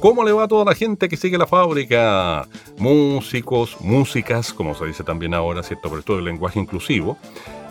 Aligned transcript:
¿Cómo 0.00 0.24
le 0.24 0.32
va 0.32 0.44
a 0.44 0.48
toda 0.48 0.64
la 0.64 0.74
gente 0.74 1.08
que 1.08 1.16
sigue 1.16 1.38
la 1.38 1.46
fábrica? 1.46 2.46
Músicos, 2.78 3.76
músicas, 3.80 4.52
como 4.52 4.74
se 4.74 4.84
dice 4.86 5.02
también 5.02 5.32
ahora, 5.32 5.62
¿cierto? 5.62 5.88
Por 5.88 6.02
todo 6.02 6.18
el 6.18 6.24
lenguaje 6.26 6.60
inclusivo. 6.60 7.16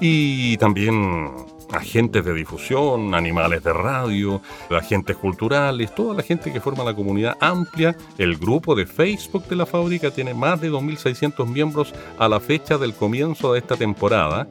Y 0.01 0.57
también 0.57 1.31
agentes 1.71 2.25
de 2.25 2.33
difusión, 2.33 3.13
animales 3.13 3.63
de 3.63 3.73
radio, 3.73 4.41
agentes 4.71 5.15
culturales, 5.17 5.93
toda 5.93 6.15
la 6.15 6.23
gente 6.23 6.51
que 6.51 6.59
forma 6.59 6.83
la 6.83 6.95
comunidad 6.95 7.37
amplia. 7.39 7.95
El 8.17 8.37
grupo 8.37 8.75
de 8.75 8.87
Facebook 8.87 9.45
de 9.47 9.55
la 9.57 9.65
fábrica 9.65 10.09
tiene 10.09 10.33
más 10.33 10.59
de 10.61 10.71
2.600 10.71 11.45
miembros 11.45 11.93
a 12.17 12.27
la 12.27 12.39
fecha 12.39 12.77
del 12.77 12.93
comienzo 12.93 13.53
de 13.53 13.59
esta 13.59 13.77
temporada 13.77 14.47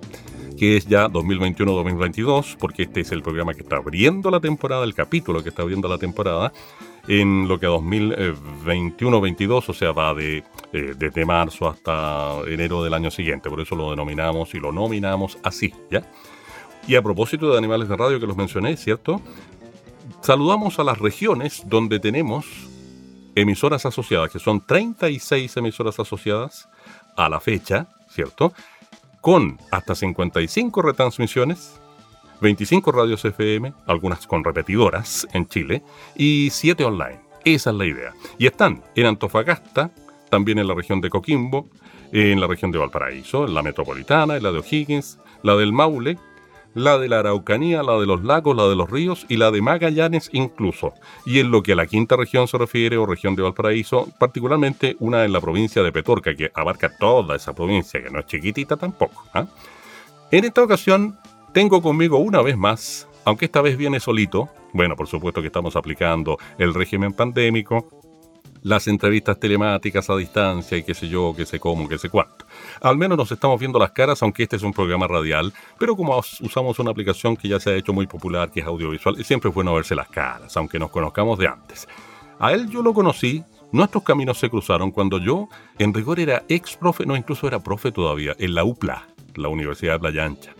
que 0.56 0.76
es 0.76 0.86
ya 0.86 1.08
2021-2022, 1.08 2.56
porque 2.58 2.84
este 2.84 3.00
es 3.00 3.10
el 3.10 3.22
programa 3.22 3.54
que 3.54 3.62
está 3.62 3.78
abriendo 3.78 4.30
la 4.30 4.38
temporada, 4.38 4.84
el 4.84 4.94
capítulo 4.94 5.42
que 5.42 5.48
está 5.48 5.62
abriendo 5.62 5.88
la 5.88 5.98
temporada 5.98 6.52
en 7.06 7.46
lo 7.48 7.60
que 7.60 7.66
a 7.66 7.70
2021-22, 7.70 9.68
o 9.68 9.74
sea, 9.74 9.92
va 9.92 10.14
de, 10.14 10.44
eh, 10.72 10.94
desde 10.96 11.26
marzo 11.26 11.68
hasta 11.68 12.40
enero 12.46 12.82
del 12.82 12.94
año 12.94 13.10
siguiente. 13.10 13.50
Por 13.50 13.60
eso 13.60 13.76
lo 13.76 13.90
denominamos 13.90 14.54
y 14.54 14.58
lo 14.58 14.72
nominamos 14.72 15.38
así, 15.42 15.74
¿ya? 15.90 16.02
Y 16.86 16.96
a 16.96 17.02
propósito 17.02 17.50
de 17.50 17.58
animales 17.58 17.88
de 17.88 17.96
radio 17.96 18.20
que 18.20 18.26
los 18.26 18.36
mencioné, 18.36 18.76
¿cierto? 18.76 19.20
Saludamos 20.20 20.78
a 20.78 20.84
las 20.84 20.98
regiones 20.98 21.62
donde 21.66 21.98
tenemos 21.98 22.46
emisoras 23.34 23.84
asociadas, 23.86 24.30
que 24.30 24.38
son 24.38 24.64
36 24.64 25.56
emisoras 25.56 25.98
asociadas 25.98 26.68
a 27.16 27.28
la 27.28 27.40
fecha, 27.40 27.88
¿cierto? 28.08 28.52
Con 29.20 29.58
hasta 29.70 29.94
55 29.94 30.82
retransmisiones 30.82 31.80
25 32.40 32.92
radios 32.92 33.24
FM, 33.24 33.72
algunas 33.86 34.26
con 34.26 34.44
repetidoras 34.44 35.26
en 35.32 35.46
Chile, 35.46 35.82
y 36.16 36.50
7 36.50 36.84
online. 36.84 37.20
Esa 37.44 37.70
es 37.70 37.76
la 37.76 37.86
idea. 37.86 38.14
Y 38.38 38.46
están 38.46 38.82
en 38.94 39.06
Antofagasta, 39.06 39.90
también 40.30 40.58
en 40.58 40.66
la 40.66 40.74
región 40.74 41.00
de 41.00 41.10
Coquimbo, 41.10 41.68
en 42.12 42.40
la 42.40 42.46
región 42.46 42.70
de 42.70 42.78
Valparaíso, 42.78 43.46
en 43.46 43.54
la 43.54 43.62
metropolitana, 43.62 44.36
en 44.36 44.42
la 44.42 44.52
de 44.52 44.58
O'Higgins, 44.58 45.18
la 45.42 45.56
del 45.56 45.72
Maule, 45.72 46.18
la 46.74 46.98
de 46.98 47.08
la 47.08 47.20
Araucanía, 47.20 47.82
la 47.82 47.98
de 47.98 48.06
los 48.06 48.24
lagos, 48.24 48.56
la 48.56 48.68
de 48.68 48.76
los 48.76 48.90
ríos 48.90 49.26
y 49.28 49.36
la 49.36 49.50
de 49.50 49.62
Magallanes 49.62 50.28
incluso. 50.32 50.92
Y 51.24 51.38
en 51.38 51.50
lo 51.50 51.62
que 51.62 51.72
a 51.72 51.76
la 51.76 51.86
quinta 51.86 52.16
región 52.16 52.48
se 52.48 52.58
refiere, 52.58 52.96
o 52.96 53.06
región 53.06 53.36
de 53.36 53.42
Valparaíso, 53.42 54.08
particularmente 54.18 54.96
una 54.98 55.24
en 55.24 55.32
la 55.32 55.40
provincia 55.40 55.82
de 55.82 55.92
Petorca, 55.92 56.34
que 56.34 56.50
abarca 56.54 56.96
toda 56.96 57.36
esa 57.36 57.54
provincia, 57.54 58.02
que 58.02 58.10
no 58.10 58.18
es 58.18 58.26
chiquitita 58.26 58.76
tampoco. 58.76 59.24
¿ah? 59.34 59.46
En 60.30 60.44
esta 60.44 60.62
ocasión 60.62 61.16
tengo 61.54 61.80
conmigo 61.80 62.18
una 62.18 62.42
vez 62.42 62.58
más, 62.58 63.08
aunque 63.24 63.44
esta 63.44 63.62
vez 63.62 63.76
viene 63.76 64.00
solito, 64.00 64.48
bueno, 64.72 64.96
por 64.96 65.06
supuesto 65.06 65.40
que 65.40 65.46
estamos 65.46 65.76
aplicando 65.76 66.36
el 66.58 66.74
régimen 66.74 67.12
pandémico, 67.12 67.88
las 68.62 68.88
entrevistas 68.88 69.38
telemáticas 69.38 70.10
a 70.10 70.16
distancia 70.16 70.76
y 70.76 70.82
qué 70.82 70.94
sé 70.94 71.06
yo, 71.06 71.32
qué 71.36 71.46
sé 71.46 71.60
cómo, 71.60 71.88
qué 71.88 71.96
sé 71.96 72.08
cuánto. 72.08 72.44
Al 72.80 72.96
menos 72.96 73.16
nos 73.16 73.30
estamos 73.30 73.60
viendo 73.60 73.78
las 73.78 73.92
caras, 73.92 74.20
aunque 74.24 74.42
este 74.42 74.56
es 74.56 74.64
un 74.64 74.72
programa 74.72 75.06
radial, 75.06 75.52
pero 75.78 75.94
como 75.94 76.18
usamos 76.18 76.80
una 76.80 76.90
aplicación 76.90 77.36
que 77.36 77.46
ya 77.46 77.60
se 77.60 77.70
ha 77.70 77.76
hecho 77.76 77.92
muy 77.92 78.08
popular, 78.08 78.50
que 78.50 78.58
es 78.58 78.66
audiovisual, 78.66 79.24
siempre 79.24 79.50
es 79.50 79.54
bueno 79.54 79.72
verse 79.74 79.94
las 79.94 80.08
caras, 80.08 80.56
aunque 80.56 80.80
nos 80.80 80.90
conozcamos 80.90 81.38
de 81.38 81.46
antes. 81.46 81.86
A 82.40 82.52
él 82.52 82.68
yo 82.68 82.82
lo 82.82 82.92
conocí, 82.92 83.44
nuestros 83.70 84.02
caminos 84.02 84.38
se 84.38 84.50
cruzaron 84.50 84.90
cuando 84.90 85.18
yo, 85.18 85.48
en 85.78 85.94
rigor, 85.94 86.18
era 86.18 86.42
ex 86.48 86.76
profe, 86.76 87.06
no, 87.06 87.14
incluso 87.14 87.46
era 87.46 87.60
profe 87.60 87.92
todavía, 87.92 88.34
en 88.40 88.56
la 88.56 88.64
UPLA, 88.64 89.06
la 89.36 89.48
Universidad 89.48 89.92
de 89.92 90.00
Playa 90.00 90.24
Ancha. 90.24 90.53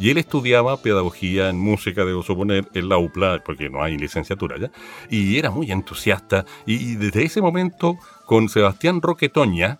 Y 0.00 0.08
él 0.08 0.16
estudiaba 0.16 0.78
pedagogía 0.78 1.50
en 1.50 1.58
música, 1.58 2.06
debo 2.06 2.22
suponer, 2.22 2.66
en 2.72 2.88
la 2.88 2.96
UPLA, 2.96 3.44
porque 3.44 3.68
no 3.68 3.82
hay 3.82 3.98
licenciatura 3.98 4.58
ya. 4.58 4.70
Y 5.10 5.36
era 5.36 5.50
muy 5.50 5.70
entusiasta. 5.70 6.46
Y 6.64 6.94
desde 6.96 7.24
ese 7.24 7.42
momento, 7.42 7.98
con 8.24 8.48
Sebastián 8.48 9.02
Roquetoña, 9.02 9.78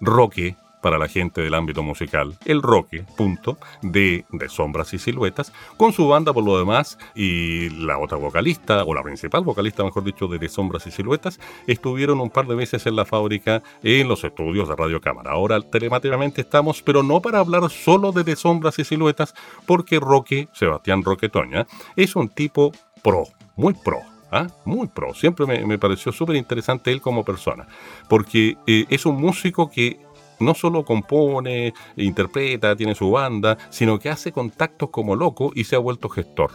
Roque, 0.00 0.56
para 0.84 0.98
la 0.98 1.08
gente 1.08 1.40
del 1.40 1.54
ámbito 1.54 1.82
musical, 1.82 2.36
el 2.44 2.60
Roque, 2.60 3.06
punto, 3.16 3.56
de, 3.80 4.26
de 4.30 4.48
Sombras 4.50 4.92
y 4.92 4.98
Siluetas, 4.98 5.50
con 5.78 5.94
su 5.94 6.06
banda 6.06 6.34
por 6.34 6.44
lo 6.44 6.58
demás 6.58 6.98
y 7.14 7.70
la 7.70 7.98
otra 7.98 8.18
vocalista, 8.18 8.84
o 8.84 8.92
la 8.92 9.02
principal 9.02 9.44
vocalista, 9.44 9.82
mejor 9.82 10.04
dicho, 10.04 10.28
de, 10.28 10.38
de 10.38 10.46
Sombras 10.50 10.86
y 10.86 10.90
Siluetas, 10.90 11.40
estuvieron 11.66 12.20
un 12.20 12.28
par 12.28 12.46
de 12.46 12.54
veces 12.54 12.84
en 12.84 12.96
la 12.96 13.06
fábrica 13.06 13.62
en 13.82 14.08
los 14.08 14.24
estudios 14.24 14.68
de 14.68 14.76
Radio 14.76 15.00
Cámara. 15.00 15.30
Ahora 15.30 15.58
telemáticamente 15.62 16.42
estamos, 16.42 16.82
pero 16.82 17.02
no 17.02 17.22
para 17.22 17.38
hablar 17.38 17.70
solo 17.70 18.12
de, 18.12 18.22
de 18.22 18.36
Sombras 18.36 18.78
y 18.78 18.84
Siluetas, 18.84 19.34
porque 19.64 19.98
Roque, 19.98 20.48
Sebastián 20.52 21.02
Roquetoña, 21.02 21.66
es 21.96 22.14
un 22.14 22.28
tipo 22.28 22.72
pro, 23.02 23.24
muy 23.56 23.72
pro. 23.72 24.00
¿Ah? 24.30 24.48
Muy 24.64 24.88
pro. 24.88 25.14
Siempre 25.14 25.46
me, 25.46 25.78
pareció 25.78 26.10
súper 26.10 26.34
interesante 26.34 26.90
él 26.90 27.00
como 27.00 27.24
persona, 27.24 27.68
porque 28.08 28.56
eh, 28.66 28.84
es 28.90 29.06
un 29.06 29.14
músico 29.14 29.70
que 29.70 30.00
no 30.44 30.54
solo 30.54 30.84
compone, 30.84 31.74
interpreta, 31.96 32.76
tiene 32.76 32.94
su 32.94 33.10
banda, 33.10 33.58
sino 33.70 33.98
que 33.98 34.10
hace 34.10 34.32
contactos 34.32 34.90
como 34.90 35.16
loco 35.16 35.50
y 35.54 35.64
se 35.64 35.76
ha 35.76 35.80
vuelto 35.80 36.08
gestor. 36.08 36.50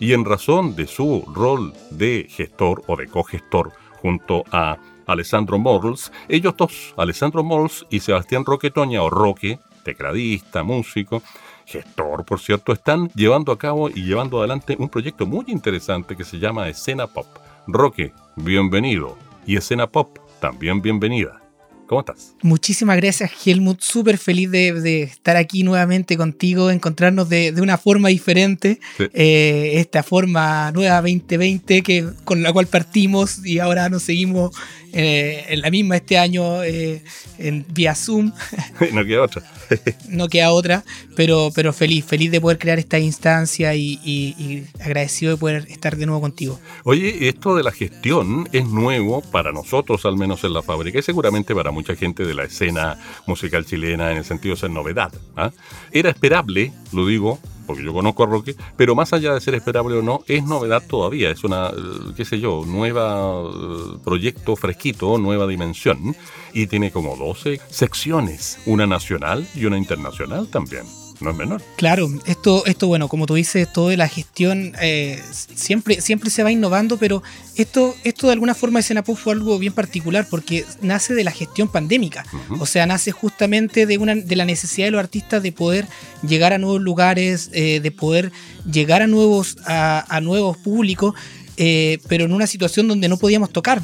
Y 0.00 0.12
en 0.12 0.24
razón 0.24 0.74
de 0.74 0.86
su 0.86 1.24
rol 1.32 1.72
de 1.90 2.26
gestor 2.28 2.82
o 2.86 2.96
de 2.96 3.06
cogestor 3.06 3.72
junto 4.00 4.44
a 4.50 4.78
Alessandro 5.06 5.58
Morls, 5.58 6.10
ellos 6.28 6.54
dos, 6.56 6.94
Alessandro 6.96 7.44
Morls 7.44 7.86
y 7.90 8.00
Sebastián 8.00 8.44
Roquetoña 8.44 9.02
o 9.02 9.10
Roque, 9.10 9.60
tecladista, 9.84 10.62
músico, 10.62 11.22
gestor, 11.66 12.24
por 12.24 12.40
cierto, 12.40 12.72
están 12.72 13.08
llevando 13.14 13.52
a 13.52 13.58
cabo 13.58 13.88
y 13.88 14.04
llevando 14.04 14.38
adelante 14.38 14.76
un 14.78 14.88
proyecto 14.88 15.26
muy 15.26 15.44
interesante 15.48 16.16
que 16.16 16.24
se 16.24 16.38
llama 16.38 16.68
Escena 16.68 17.06
Pop. 17.06 17.26
Roque, 17.66 18.12
bienvenido. 18.36 19.16
Y 19.46 19.56
Escena 19.56 19.86
Pop, 19.86 20.18
también 20.40 20.82
bienvenida. 20.82 21.43
¿Cómo 21.86 22.00
estás? 22.00 22.34
Muchísimas 22.42 22.96
gracias, 22.96 23.30
Helmut. 23.44 23.80
Súper 23.80 24.16
feliz 24.18 24.50
de, 24.50 25.02
estar 25.02 25.36
aquí 25.36 25.62
nuevamente 25.62 26.16
contigo, 26.16 26.70
encontrarnos 26.70 27.28
de, 27.28 27.54
una 27.60 27.76
forma 27.76 28.08
diferente. 28.08 28.80
Eh, 28.98 29.72
esta 29.74 30.02
forma 30.02 30.72
nueva 30.72 30.96
2020 31.02 31.82
que, 31.82 32.06
con 32.24 32.42
la 32.42 32.52
cual 32.52 32.66
partimos 32.66 33.44
y 33.44 33.58
ahora 33.58 33.88
nos 33.88 34.02
seguimos 34.02 34.56
eh, 34.96 35.46
en 35.48 35.60
la 35.60 35.70
misma 35.70 35.96
este 35.96 36.16
año 36.18 36.62
eh, 36.62 37.02
en 37.38 37.66
vía 37.68 37.96
Zoom. 37.96 38.32
no 38.92 39.04
queda 39.04 39.22
otra. 39.22 39.42
no 40.08 40.28
queda 40.28 40.52
otra, 40.52 40.84
pero, 41.16 41.50
pero 41.52 41.72
feliz, 41.72 42.04
feliz 42.04 42.30
de 42.30 42.40
poder 42.40 42.58
crear 42.58 42.78
esta 42.78 43.00
instancia 43.00 43.74
y, 43.74 44.64
agradecido 44.80 45.32
de 45.32 45.38
poder 45.38 45.66
estar 45.68 45.96
de 45.96 46.06
nuevo 46.06 46.20
contigo. 46.20 46.60
Oye, 46.84 47.28
esto 47.28 47.56
de 47.56 47.64
la 47.64 47.72
gestión 47.72 48.48
es 48.52 48.66
nuevo 48.66 49.20
para 49.20 49.50
nosotros, 49.50 50.06
al 50.06 50.16
menos 50.16 50.44
en 50.44 50.52
la 50.52 50.62
fábrica, 50.62 51.00
y 51.00 51.02
seguramente 51.02 51.54
para 51.56 51.72
mucha 51.72 51.96
gente 51.96 52.24
de 52.24 52.34
la 52.34 52.44
escena 52.44 52.96
musical 53.26 53.66
chilena 53.66 54.12
en 54.12 54.18
el 54.18 54.24
sentido 54.24 54.54
de 54.54 54.60
ser 54.60 54.70
novedad. 54.70 55.12
¿ah? 55.36 55.50
Era 55.90 56.10
esperable, 56.10 56.72
lo 56.92 57.06
digo, 57.06 57.40
porque 57.66 57.84
yo 57.84 57.92
conozco 57.92 58.24
a 58.24 58.26
Roque, 58.26 58.56
pero 58.76 58.94
más 58.94 59.12
allá 59.12 59.34
de 59.34 59.40
ser 59.40 59.54
esperable 59.54 59.98
o 59.98 60.02
no, 60.02 60.20
es 60.26 60.44
novedad 60.44 60.82
todavía, 60.86 61.30
es 61.30 61.44
una, 61.44 61.70
qué 62.16 62.24
sé 62.24 62.40
yo, 62.40 62.64
nueva 62.66 63.42
eh, 63.42 63.98
proyecto 64.04 64.56
fresquito, 64.56 65.18
nueva 65.18 65.46
dimensión, 65.46 66.16
y 66.52 66.66
tiene 66.66 66.90
como 66.90 67.16
12 67.16 67.60
secciones, 67.68 68.58
una 68.66 68.86
nacional 68.86 69.46
y 69.54 69.64
una 69.64 69.78
internacional 69.78 70.48
también 70.48 71.03
no 71.20 71.30
es 71.30 71.36
menor. 71.36 71.62
Claro, 71.76 72.10
esto, 72.26 72.66
esto 72.66 72.86
bueno, 72.86 73.08
como 73.08 73.26
tú 73.26 73.34
dices, 73.34 73.72
todo 73.72 73.88
de 73.88 73.96
la 73.96 74.08
gestión 74.08 74.72
eh, 74.80 75.22
siempre, 75.54 76.00
siempre 76.00 76.30
se 76.30 76.42
va 76.42 76.50
innovando, 76.50 76.96
pero 76.96 77.22
esto, 77.56 77.94
esto 78.04 78.26
de 78.26 78.32
alguna 78.32 78.54
forma 78.54 78.78
de 78.78 78.84
Senapop 78.84 79.16
fue 79.16 79.32
algo 79.32 79.58
bien 79.58 79.72
particular 79.72 80.26
porque 80.28 80.64
nace 80.80 81.14
de 81.14 81.24
la 81.24 81.30
gestión 81.30 81.68
pandémica. 81.68 82.24
O 82.58 82.66
sea, 82.66 82.86
nace 82.86 83.12
justamente 83.12 83.86
de, 83.86 83.98
una, 83.98 84.14
de 84.14 84.36
la 84.36 84.44
necesidad 84.44 84.86
de 84.86 84.92
los 84.92 85.00
artistas 85.00 85.42
de 85.42 85.52
poder 85.52 85.86
llegar 86.26 86.52
a 86.52 86.58
nuevos 86.58 86.80
lugares, 86.80 87.50
eh, 87.52 87.80
de 87.80 87.90
poder 87.90 88.32
llegar 88.70 89.02
a 89.02 89.06
nuevos, 89.06 89.56
a, 89.66 90.04
a 90.08 90.20
nuevos 90.20 90.56
públicos 90.56 91.14
eh, 91.56 91.98
pero 92.08 92.24
en 92.24 92.32
una 92.32 92.46
situación 92.46 92.88
donde 92.88 93.08
no 93.08 93.16
podíamos 93.16 93.50
tocar. 93.50 93.80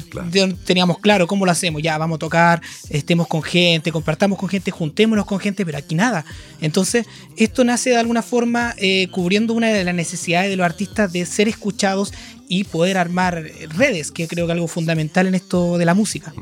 Teníamos 0.65 0.99
claro 0.99 1.27
cómo 1.27 1.45
lo 1.45 1.51
hacemos, 1.51 1.81
ya 1.81 1.97
vamos 1.97 2.17
a 2.17 2.19
tocar, 2.19 2.61
estemos 2.89 3.27
con 3.27 3.41
gente, 3.41 3.91
compartamos 3.91 4.37
con 4.37 4.49
gente, 4.49 4.71
juntémonos 4.71 5.25
con 5.25 5.39
gente, 5.39 5.65
pero 5.65 5.77
aquí 5.77 5.95
nada. 5.95 6.25
Entonces, 6.59 7.05
esto 7.37 7.63
nace 7.63 7.91
de 7.91 7.97
alguna 7.97 8.21
forma 8.21 8.73
eh, 8.77 9.07
cubriendo 9.11 9.53
una 9.53 9.69
de 9.69 9.83
las 9.83 9.95
necesidades 9.95 10.49
de 10.49 10.55
los 10.55 10.65
artistas 10.65 11.11
de 11.11 11.25
ser 11.25 11.47
escuchados 11.47 12.13
y 12.47 12.65
poder 12.65 12.97
armar 12.97 13.49
redes, 13.69 14.11
que 14.11 14.27
creo 14.27 14.45
que 14.45 14.51
es 14.51 14.55
algo 14.55 14.67
fundamental 14.67 15.25
en 15.25 15.35
esto 15.35 15.77
de 15.77 15.85
la 15.85 15.93
música. 15.93 16.33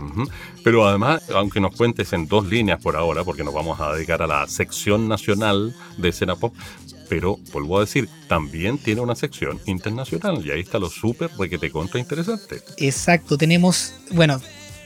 Pero 0.63 0.87
además, 0.87 1.21
aunque 1.35 1.59
nos 1.59 1.75
cuentes 1.75 2.11
en 2.13 2.27
dos 2.27 2.47
líneas 2.47 2.81
por 2.81 2.95
ahora, 2.95 3.23
porque 3.23 3.43
nos 3.43 3.53
vamos 3.53 3.79
a 3.79 3.93
dedicar 3.93 4.23
a 4.23 4.27
la 4.27 4.47
sección 4.47 5.07
nacional 5.07 5.75
de 5.97 6.09
escena 6.09 6.35
pop, 6.35 6.55
pero 7.09 7.37
vuelvo 7.51 7.77
a 7.77 7.81
decir, 7.81 8.07
también 8.27 8.77
tiene 8.77 9.01
una 9.01 9.15
sección 9.15 9.59
internacional 9.65 10.45
y 10.45 10.51
ahí 10.51 10.61
está 10.61 10.79
lo 10.79 10.89
súper 10.89 11.31
te 11.59 11.71
contra 11.71 11.99
interesante. 11.99 12.61
Exacto, 12.77 13.37
tenemos, 13.37 13.93
bueno, 14.11 14.39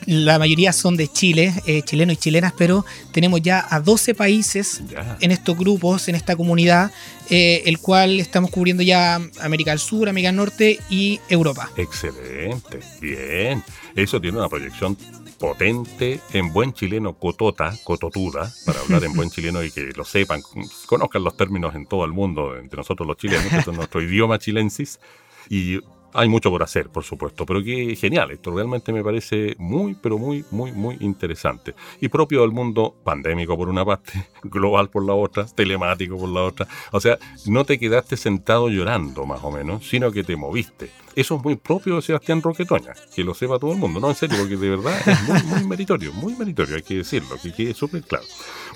la 0.06 0.40
mayoría 0.40 0.74
son 0.74 0.98
de 0.98 1.08
Chile, 1.08 1.54
eh, 1.66 1.81
chilenos 1.84 2.16
y 2.16 2.18
chilenas, 2.18 2.54
pero 2.58 2.86
tenemos 3.12 3.42
ya 3.42 3.66
a 3.70 3.80
12 3.80 4.16
países 4.16 4.81
en 5.20 5.31
estos 5.31 5.58
grupos, 5.58 6.08
en 6.08 6.16
esta 6.16 6.36
comunidad, 6.36 6.92
eh, 7.30 7.64
el 7.66 7.80
cual 7.80 8.20
estamos 8.20 8.52
cubriendo 8.52 8.84
ya 8.84 9.22
América 9.42 9.72
del 9.72 9.80
Sur, 9.80 10.10
América 10.10 10.30
del 10.30 10.38
Norte 10.38 10.80
y 10.90 11.20
Europa. 11.30 11.70
Excelente, 11.78 12.80
bien. 13.02 13.64
Eso 13.96 14.20
tiene 14.20 14.38
una 14.38 14.50
proyección 14.50 14.98
potente, 15.44 16.22
en 16.31 16.54
buen 16.54 16.72
chileno 16.72 17.16
cotota, 17.16 17.74
cototuda, 17.84 18.50
para 18.66 18.80
hablar 18.80 19.04
en 19.04 19.12
buen 19.13 19.30
chileno 19.34 19.62
y 19.62 19.72
que 19.72 19.92
lo 19.94 20.06
sepan, 20.06 20.42
conozcan 20.86 21.22
los 21.22 21.36
términos 21.36 21.75
en 21.75 21.86
todo 21.86 22.06
el 22.06 22.13
mundo, 22.13 22.56
entre 22.56 22.78
nosotros 22.78 23.06
los 23.06 23.18
chilenos, 23.18 23.50
que 23.50 23.57
es 23.57 23.68
nuestro 23.68 24.01
idioma 24.01 24.40
chilensis. 24.40 25.01
Y 25.50 25.81
hay 26.13 26.30
mucho 26.30 26.50
por 26.50 26.63
hacer, 26.63 26.88
por 26.88 27.04
supuesto, 27.04 27.45
pero 27.45 27.62
qué 27.62 27.94
genial. 27.98 28.31
Esto 28.31 28.51
realmente 28.51 28.94
me 28.94 29.04
parece 29.04 29.56
muy, 29.57 29.95
pero 29.95 30.18
muy, 30.18 30.45
muy, 30.50 30.72
muy 30.72 30.95
interesante. 31.01 31.75
Y 32.00 32.07
propio 32.07 32.39
del 32.39 32.51
mundo 32.51 32.96
pandémico 33.04 33.57
por 33.57 33.68
una 33.68 33.84
parte, 33.84 34.25
global 34.44 34.89
por 34.89 35.04
la 35.04 35.13
otra, 35.13 35.46
telemático 35.46 36.18
por 36.18 36.30
la 36.30 36.44
otra. 36.44 36.69
O 36.94 37.01
sea, 37.01 37.18
no 37.48 37.66
te 37.66 37.78
quedaste 37.78 38.16
sentado 38.16 38.69
llorando, 38.69 39.25
más 39.25 39.44
o 39.44 39.51
menos, 39.51 39.86
sino 39.89 40.10
que 40.10 40.24
te 40.24 40.38
moviste. 40.38 41.02
Eso 41.15 41.36
es 41.36 41.44
muy 41.44 41.56
propio 41.56 41.95
de 41.95 42.01
Sebastián 42.01 42.42
Roquetoña, 42.42 42.94
que 43.15 43.24
lo 43.24 43.33
sepa 43.33 43.60
todo 43.60 43.71
el 43.71 43.77
mundo, 43.77 44.00
no 44.00 44.10
en 44.10 44.15
serio, 44.15 44.38
porque 44.39 44.57
de 44.57 44.69
verdad 44.69 45.00
es 45.07 45.21
muy, 45.24 45.44
muy 45.44 45.63
meritorio, 45.68 46.13
muy 46.13 46.36
meritorio, 46.36 46.75
hay 46.75 46.81
que 46.83 46.95
decirlo, 46.95 47.38
que 47.42 47.54
quede 47.54 47.74
súper 47.74 48.04
claro. 48.04 48.25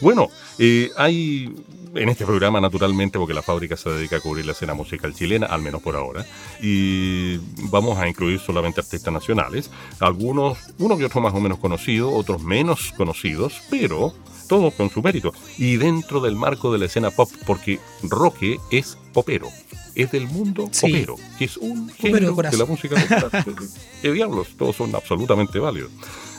Bueno, 0.02 0.30
eh, 0.60 0.92
hay 0.98 1.54
en 1.96 2.10
este 2.10 2.26
programa, 2.26 2.62
naturalmente, 2.62 3.18
porque 3.18 3.34
la 3.34 3.42
fábrica 3.42 3.76
se 3.76 3.90
dedica 3.90 4.18
a 4.18 4.20
cubrir 4.20 4.46
la 4.46 4.52
escena 4.52 4.74
musical 4.74 5.14
chilena, 5.14 5.48
al 5.48 5.62
menos 5.62 5.82
por 5.82 5.96
ahora, 5.96 6.26
y 6.62 7.38
vamos 7.70 7.98
a 7.98 8.08
incluir 8.08 8.40
solamente 8.40 8.82
artistas 8.82 9.14
nacionales, 9.14 9.72
algunos, 10.00 10.58
unos 10.78 11.00
y 11.00 11.04
otros 11.04 11.24
más 11.24 11.34
o 11.34 11.40
menos 11.40 11.60
conocidos, 11.60 12.12
otros 12.14 12.44
menos 12.44 12.94
conocidos, 12.96 13.62
pero 13.70 14.14
todos 14.48 14.74
con 14.76 14.90
su 14.90 15.02
mérito, 15.02 15.34
y 15.58 15.78
dentro 15.78 16.22
del 16.22 16.36
marco 16.36 16.72
de 16.72 16.80
la 16.80 16.86
escena 16.86 17.12
pop, 17.12 17.30
porque 17.46 17.80
Roque 18.04 18.60
es 18.72 18.98
popero 19.18 19.50
es 19.96 20.12
del 20.12 20.28
mundo 20.28 20.70
popero, 20.80 21.16
que 21.40 21.46
es 21.46 21.58
un 21.58 21.90
género 21.90 22.36
de 22.36 22.56
la 22.56 22.66
música 22.66 22.96
popular. 23.02 23.46
¿Qué 24.04 24.12
diablos? 24.12 24.50
Todos 24.56 24.76
son 24.76 24.94
absolutamente 24.94 25.58
válidos. 25.58 25.90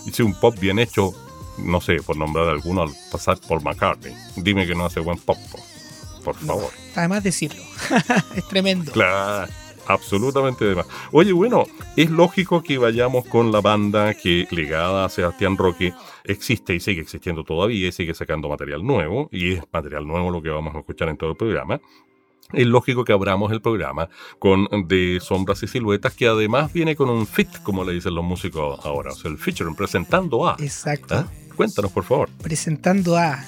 Y 0.07 0.13
si 0.13 0.23
un 0.23 0.33
pop 0.33 0.57
bien 0.61 0.79
hecho, 0.79 1.13
no 1.59 1.81
sé, 1.81 1.97
por 1.97 2.17
nombrar 2.17 2.47
alguno, 2.47 2.83
al 2.83 2.91
pasar 3.11 3.37
por 3.41 3.65
McCartney, 3.65 4.15
dime 4.37 4.65
que 4.65 4.77
no 4.77 4.87
hace 4.87 5.01
buen 5.01 5.19
pop, 5.19 5.37
por, 6.23 6.37
favor. 6.37 6.71
además 6.95 7.25
decirlo, 7.25 7.65
es 8.37 8.47
tremendo. 8.47 8.93
Claro. 8.93 9.53
Absolutamente 9.89 10.67
demás. 10.67 10.87
Oye, 11.11 11.33
bueno, 11.33 11.65
es 11.97 12.11
lógico 12.11 12.63
que 12.63 12.79
vayamos 12.79 13.27
con 13.27 13.51
la 13.51 13.61
banda 13.61 14.15
que, 14.15 14.47
ligada 14.53 15.07
a 15.07 15.09
Sebastián 15.09 15.57
Roque, 15.57 15.95
existe 16.25 16.75
y 16.75 16.81
sigue 16.81 17.01
existiendo 17.01 17.43
todavía 17.43 17.89
y 17.89 17.93
sigue 17.93 18.15
sacando 18.15 18.49
material 18.51 18.87
nuevo, 18.87 19.31
y 19.33 19.55
es 19.55 19.65
material 19.73 20.07
nuevo 20.07 20.31
lo 20.31 20.43
que 20.43 20.51
vamos 20.51 20.77
a 20.77 20.79
escuchar 20.81 21.09
en 21.09 21.17
todo 21.17 21.31
el 21.31 21.37
programa 21.37 21.81
es 22.53 22.67
lógico 22.67 23.05
que 23.05 23.12
abramos 23.12 23.53
el 23.53 23.61
programa 23.61 24.09
con 24.39 24.69
De 24.87 25.19
Sombras 25.21 25.62
y 25.62 25.69
Siluetas, 25.69 26.15
que 26.15 26.27
además 26.27 26.73
viene 26.73 26.97
con 26.97 27.11
un 27.11 27.27
fit, 27.27 27.49
como 27.62 27.85
le 27.85 27.93
dicen 27.93 28.15
los 28.15 28.25
músicos 28.25 28.81
ahora, 28.85 29.12
o 29.12 29.17
sea, 29.17 29.31
el 29.31 29.39
feature, 29.39 29.71
presentando 29.77 30.49
a. 30.49 30.56
Exacto. 30.59 31.15
¿Ah? 31.15 31.29
Cuéntanos, 31.56 31.93
por 31.93 32.05
favor. 32.05 32.31
Presentando 32.43 33.17
a. 33.17 33.45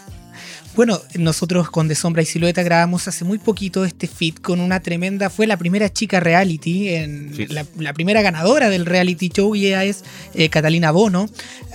Bueno, 0.76 1.00
nosotros 1.18 1.68
con 1.68 1.88
De 1.88 1.94
Sombra 1.94 2.22
y 2.22 2.26
Silueta 2.26 2.62
grabamos 2.62 3.08
hace 3.08 3.24
muy 3.24 3.38
poquito 3.38 3.84
este 3.84 4.06
fit 4.06 4.40
con 4.40 4.60
una 4.60 4.80
tremenda, 4.80 5.28
fue 5.28 5.46
la 5.46 5.56
primera 5.56 5.92
chica 5.92 6.20
reality, 6.20 6.90
en, 6.90 7.34
la, 7.76 7.92
primera 7.92 8.22
ganadora 8.22 8.68
del 8.68 8.86
reality 8.86 9.30
show 9.30 9.54
y 9.56 9.66
ella 9.66 9.84
es 9.84 10.04
eh, 10.34 10.48
Catalina 10.48 10.92
Bono. 10.92 11.28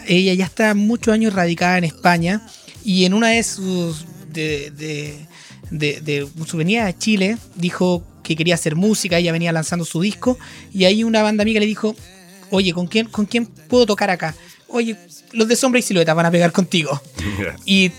Ella 0.08 0.34
ya 0.34 0.46
está 0.46 0.74
muchos 0.76 1.14
años 1.14 1.34
radicada 1.34 1.78
en 1.78 1.84
España 1.84 2.48
y 2.84 3.06
en 3.06 3.14
una 3.14 3.30
de 3.30 3.44
sus... 3.44 4.06
de 4.32 4.72
de, 4.72 5.28
de 5.72 6.28
su 6.46 6.58
venida 6.58 6.88
a 6.88 6.98
Chile, 6.98 7.38
dijo 7.56 8.04
que 8.24 8.36
quería 8.36 8.56
hacer 8.56 8.76
música, 8.76 9.18
ella 9.18 9.32
venía 9.32 9.52
lanzando 9.52 9.86
su 9.86 10.02
disco, 10.02 10.38
y 10.74 10.86
ahí 10.86 11.04
una 11.04 11.22
banda 11.22 11.44
amiga 11.44 11.60
le 11.60 11.66
dijo, 11.66 11.96
oye, 12.50 12.74
¿con 12.74 12.88
quién, 12.88 13.08
¿con 13.08 13.26
quién 13.26 13.46
puedo 13.46 13.86
tocar 13.86 14.10
acá? 14.10 14.36
Oye, 14.68 14.98
los 15.32 15.48
de 15.48 15.56
Sombra 15.56 15.80
y 15.80 15.84
Silueta 15.84 16.14
van 16.14 16.26
a 16.26 16.32
pegar 16.32 16.52
contigo. 16.52 17.00
Y 17.66 17.92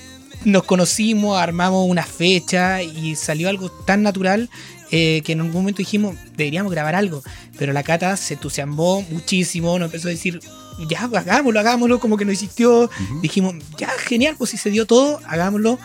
nos 0.44 0.64
conocimos, 0.64 1.38
armamos 1.38 1.88
una 1.88 2.04
fecha 2.04 2.82
y 2.82 3.16
salió 3.16 3.48
algo 3.48 3.70
tan 3.70 4.02
natural 4.02 4.50
eh, 4.90 5.22
que 5.24 5.32
en 5.32 5.40
un 5.40 5.50
momento 5.50 5.78
dijimos, 5.78 6.16
deberíamos 6.36 6.72
grabar 6.72 6.94
algo. 6.94 7.22
Pero 7.58 7.72
la 7.72 7.82
Cata 7.82 8.16
se 8.16 8.34
entusiasmó 8.34 9.02
muchísimo, 9.10 9.78
nos 9.78 9.86
empezó 9.86 10.08
a 10.08 10.10
decir, 10.10 10.40
ya, 10.88 11.04
hagámoslo, 11.04 11.58
hagámoslo, 11.58 11.98
como 11.98 12.16
que 12.16 12.24
no 12.24 12.32
existió. 12.32 12.90
Dijimos, 13.22 13.54
ya, 13.78 13.88
genial, 13.98 14.36
pues 14.36 14.50
si 14.50 14.56
se 14.56 14.70
dio 14.70 14.86
todo, 14.86 15.20
hagámoslo. 15.26 15.78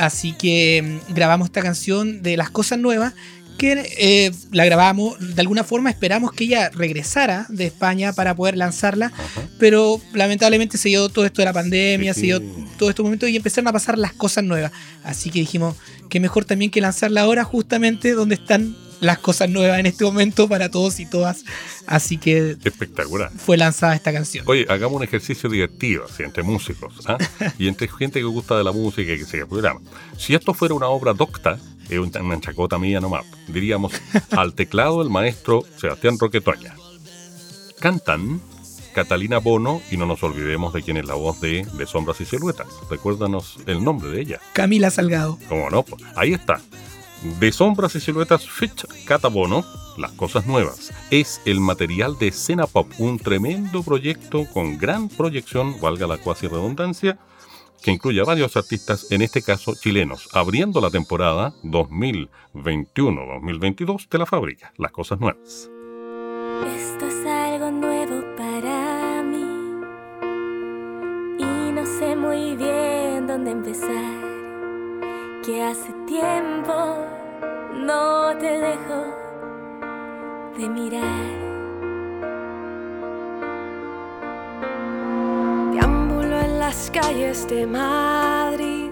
Así 0.00 0.32
que 0.32 1.00
mm, 1.08 1.12
grabamos 1.12 1.48
esta 1.48 1.60
canción 1.60 2.22
de 2.22 2.38
las 2.38 2.48
cosas 2.48 2.78
nuevas 2.78 3.12
que 3.58 3.92
eh, 3.98 4.32
la 4.50 4.64
grabamos, 4.64 5.18
de 5.34 5.38
alguna 5.42 5.62
forma 5.62 5.90
esperamos 5.90 6.32
que 6.32 6.44
ella 6.44 6.70
regresara 6.70 7.44
de 7.50 7.66
España 7.66 8.14
para 8.14 8.34
poder 8.34 8.56
lanzarla, 8.56 9.12
pero 9.58 10.00
lamentablemente 10.14 10.78
se 10.78 10.88
dio 10.88 11.10
todo 11.10 11.26
esto 11.26 11.42
de 11.42 11.44
la 11.44 11.52
pandemia, 11.52 12.14
se 12.14 12.22
dio 12.22 12.40
todo 12.78 12.88
estos 12.88 13.04
momentos 13.04 13.28
y 13.28 13.36
empezaron 13.36 13.68
a 13.68 13.72
pasar 13.74 13.98
las 13.98 14.14
cosas 14.14 14.42
nuevas. 14.44 14.72
Así 15.04 15.28
que 15.28 15.40
dijimos 15.40 15.76
que 16.08 16.18
mejor 16.18 16.46
también 16.46 16.70
que 16.70 16.80
lanzarla 16.80 17.20
ahora 17.20 17.44
justamente 17.44 18.12
donde 18.12 18.36
están 18.36 18.74
las 19.00 19.18
cosas 19.18 19.48
nuevas 19.48 19.78
en 19.78 19.86
este 19.86 20.04
momento 20.04 20.48
para 20.48 20.70
todos 20.70 21.00
y 21.00 21.06
todas. 21.06 21.44
Así 21.86 22.18
que. 22.18 22.56
Espectacular. 22.64 23.30
Fue 23.36 23.56
lanzada 23.56 23.94
esta 23.94 24.12
canción. 24.12 24.44
Oye, 24.48 24.66
hagamos 24.68 24.98
un 24.98 25.04
ejercicio 25.04 25.48
divertido, 25.48 26.04
así, 26.04 26.22
entre 26.22 26.42
músicos 26.42 26.94
¿ah? 27.06 27.18
y 27.58 27.68
entre 27.68 27.88
gente 27.88 28.20
que 28.20 28.24
gusta 28.24 28.56
de 28.56 28.64
la 28.64 28.72
música 28.72 29.12
y 29.12 29.18
que 29.18 29.24
sigue 29.24 29.42
el 29.42 29.48
programa. 29.48 29.80
Si 30.16 30.34
esto 30.34 30.54
fuera 30.54 30.74
una 30.74 30.88
obra 30.88 31.12
docta, 31.12 31.58
es 31.88 31.98
una 31.98 32.40
chacota 32.40 32.78
mía 32.78 33.00
nomás, 33.00 33.26
diríamos 33.48 33.92
al 34.30 34.54
teclado 34.54 35.02
el 35.02 35.10
maestro 35.10 35.64
Sebastián 35.76 36.18
Roquetoña. 36.18 36.74
Cantan 37.80 38.40
Catalina 38.94 39.38
Bono 39.38 39.80
y 39.90 39.96
no 39.96 40.06
nos 40.06 40.22
olvidemos 40.22 40.72
de 40.72 40.82
quién 40.82 40.96
es 40.96 41.06
la 41.06 41.14
voz 41.14 41.40
de, 41.40 41.66
de 41.72 41.86
Sombras 41.86 42.20
y 42.20 42.24
Siluetas. 42.24 42.68
Recuérdanos 42.90 43.58
el 43.66 43.82
nombre 43.82 44.10
de 44.10 44.20
ella. 44.20 44.40
Camila 44.52 44.90
Salgado. 44.90 45.38
¿Cómo 45.48 45.70
no? 45.70 45.82
Pues, 45.84 46.02
ahí 46.16 46.32
está. 46.32 46.60
De 47.22 47.52
Sombras 47.52 47.94
y 47.96 48.00
Siluetas 48.00 48.48
Fit 48.48 48.84
Catabono, 49.04 49.62
Las 49.98 50.12
Cosas 50.12 50.46
Nuevas. 50.46 50.90
Es 51.10 51.42
el 51.44 51.60
material 51.60 52.18
de 52.18 52.28
Escena 52.28 52.66
Pop, 52.66 52.90
un 52.98 53.18
tremendo 53.18 53.82
proyecto 53.82 54.46
con 54.54 54.78
gran 54.78 55.10
proyección, 55.10 55.78
valga 55.82 56.06
la 56.06 56.16
cuasi 56.16 56.46
redundancia, 56.46 57.18
que 57.82 57.90
incluye 57.90 58.22
a 58.22 58.24
varios 58.24 58.56
artistas, 58.56 59.10
en 59.10 59.20
este 59.20 59.42
caso 59.42 59.74
chilenos, 59.74 60.30
abriendo 60.32 60.80
la 60.80 60.88
temporada 60.90 61.52
2021-2022 61.62 64.08
de 64.08 64.18
la 64.18 64.24
fábrica, 64.24 64.72
Las 64.78 64.92
Cosas 64.92 65.20
Nuevas. 65.20 65.68
Esto 66.74 67.06
es 67.06 67.26
algo 67.26 67.70
nuevo 67.70 68.24
para 68.36 69.22
mí 69.22 69.44
y 71.38 71.72
no 71.72 71.84
sé 71.84 72.16
muy 72.16 72.56
bien 72.56 73.26
dónde 73.26 73.50
empezar 73.50 74.19
que 75.44 75.62
hace 75.62 75.92
tiempo 76.06 77.06
no 77.74 78.36
te 78.38 78.58
dejo 78.58 79.04
de 80.58 80.68
mirar. 80.68 81.38
Deambulo 85.72 86.40
en 86.40 86.58
las 86.58 86.90
calles 86.90 87.48
de 87.48 87.66
Madrid, 87.66 88.90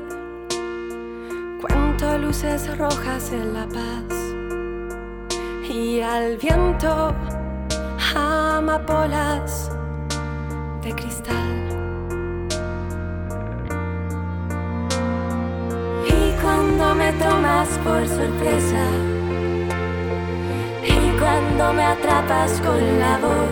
cuento 1.60 2.18
luces 2.18 2.78
rojas 2.78 3.30
en 3.32 3.52
La 3.52 3.66
Paz 3.66 4.14
y 5.68 6.00
al 6.00 6.38
viento 6.38 7.14
amapolas 8.14 9.70
de 10.82 10.94
cristal. 10.94 11.77
Cuando 16.78 16.94
me 16.94 17.12
tomas 17.14 17.68
por 17.82 18.06
sorpresa 18.06 18.84
y 20.86 21.10
cuando 21.18 21.72
me 21.72 21.82
atrapas 21.82 22.60
con 22.60 23.00
la 23.00 23.18
voz. 23.18 23.48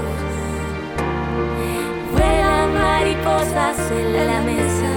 Vuelan 2.12 2.74
mariposas 2.74 3.78
en 3.90 4.26
la 4.28 4.40
mesa, 4.42 4.92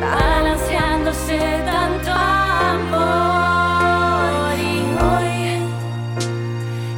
balanceándose 0.00 1.38
tanto 1.66 2.12
amor. 2.72 2.98
Y 4.58 4.64
hoy 5.04 5.36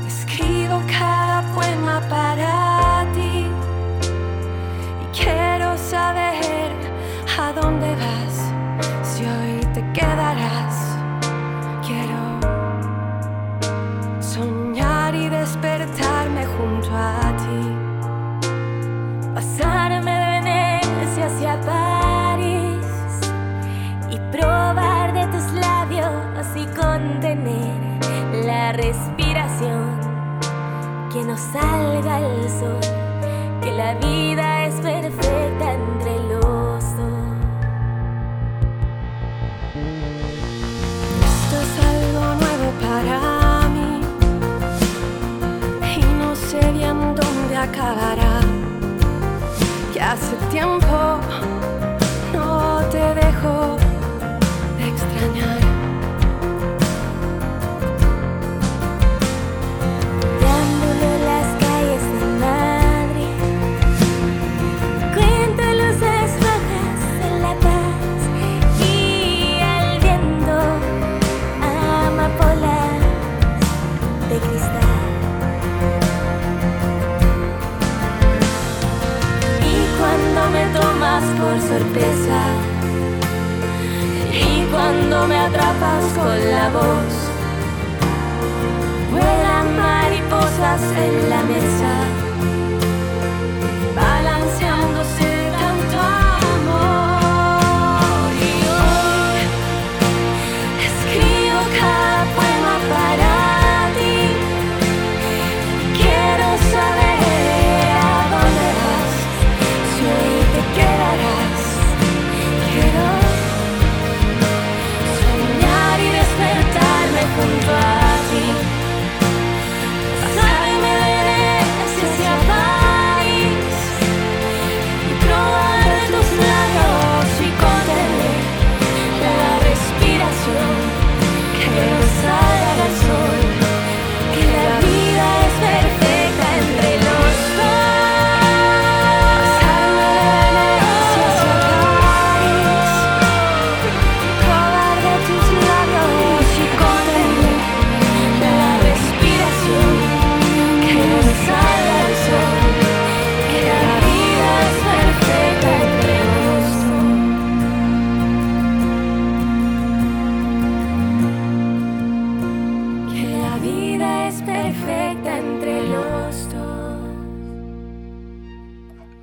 escribo 0.07 0.81
cada 0.87 1.43
poema 1.55 2.01
para 2.09 3.05
ti. 3.15 3.49
Y 5.03 5.07
quiero 5.13 5.77
saber 5.77 6.71
a 7.37 7.53
dónde 7.53 7.89
vas, 7.97 8.10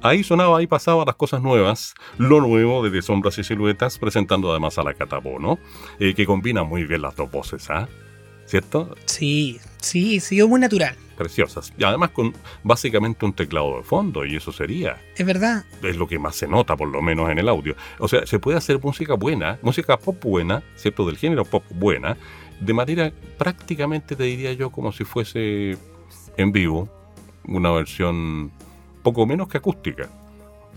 Ahí 0.08 0.24
sonaba, 0.24 0.60
ahí 0.60 0.68
pasaba 0.68 1.04
las 1.04 1.16
cosas 1.16 1.42
nuevas, 1.42 1.94
lo 2.18 2.40
nuevo 2.40 2.82
de, 2.82 2.90
De 2.90 3.02
Sombras 3.02 3.38
y 3.40 3.44
Siluetas, 3.44 3.98
presentando 3.98 4.50
además 4.52 4.78
a 4.78 4.84
la 4.84 4.94
Catabono, 4.94 5.60
eh, 6.00 6.14
que 6.14 6.26
combina 6.26 6.64
muy 6.64 6.86
bien 6.86 7.02
las 7.02 7.14
dos 7.18 7.30
voces, 7.30 7.70
¿ah? 7.70 7.90
¿Cierto? 8.46 8.96
Sí, 9.04 9.60
sí, 9.82 10.22
sí, 10.22 10.42
muy 10.44 10.62
natural. 10.62 10.96
Preciosas. 11.18 11.74
Y 11.78 11.84
además 11.84 12.12
con 12.12 12.34
básicamente 12.64 13.26
un 13.26 13.34
teclado 13.34 13.80
de 13.80 13.84
fondo, 13.84 14.24
y 14.24 14.38
eso 14.38 14.54
sería. 14.54 14.96
Es 15.18 15.26
verdad. 15.26 15.66
Es 15.84 15.98
lo 15.98 16.08
que 16.08 16.18
más 16.20 16.38
se 16.38 16.48
nota, 16.48 16.78
por 16.78 16.88
lo 16.88 17.02
menos 17.02 17.30
en 17.30 17.40
el 17.40 17.50
audio. 17.50 17.76
O 18.00 18.08
sea, 18.08 18.26
se 18.26 18.40
puede 18.40 18.58
hacer 18.58 18.80
música 18.82 19.16
buena, 19.16 19.60
música 19.62 19.98
pop 19.98 20.24
buena, 20.24 20.64
¿cierto? 20.78 21.06
Del 21.06 21.18
género 21.18 21.44
pop 21.44 21.66
buena, 21.72 22.16
de 22.62 22.74
manera 22.74 23.12
prácticamente, 23.38 24.16
te 24.16 24.24
diría 24.24 24.54
yo, 24.54 24.70
como 24.70 24.94
si 24.94 25.04
fuese 25.04 25.78
en 26.38 26.54
vivo, 26.54 26.88
una 27.44 27.72
versión 27.72 28.54
poco 29.08 29.26
menos 29.26 29.48
que 29.48 29.58
acústica. 29.58 30.10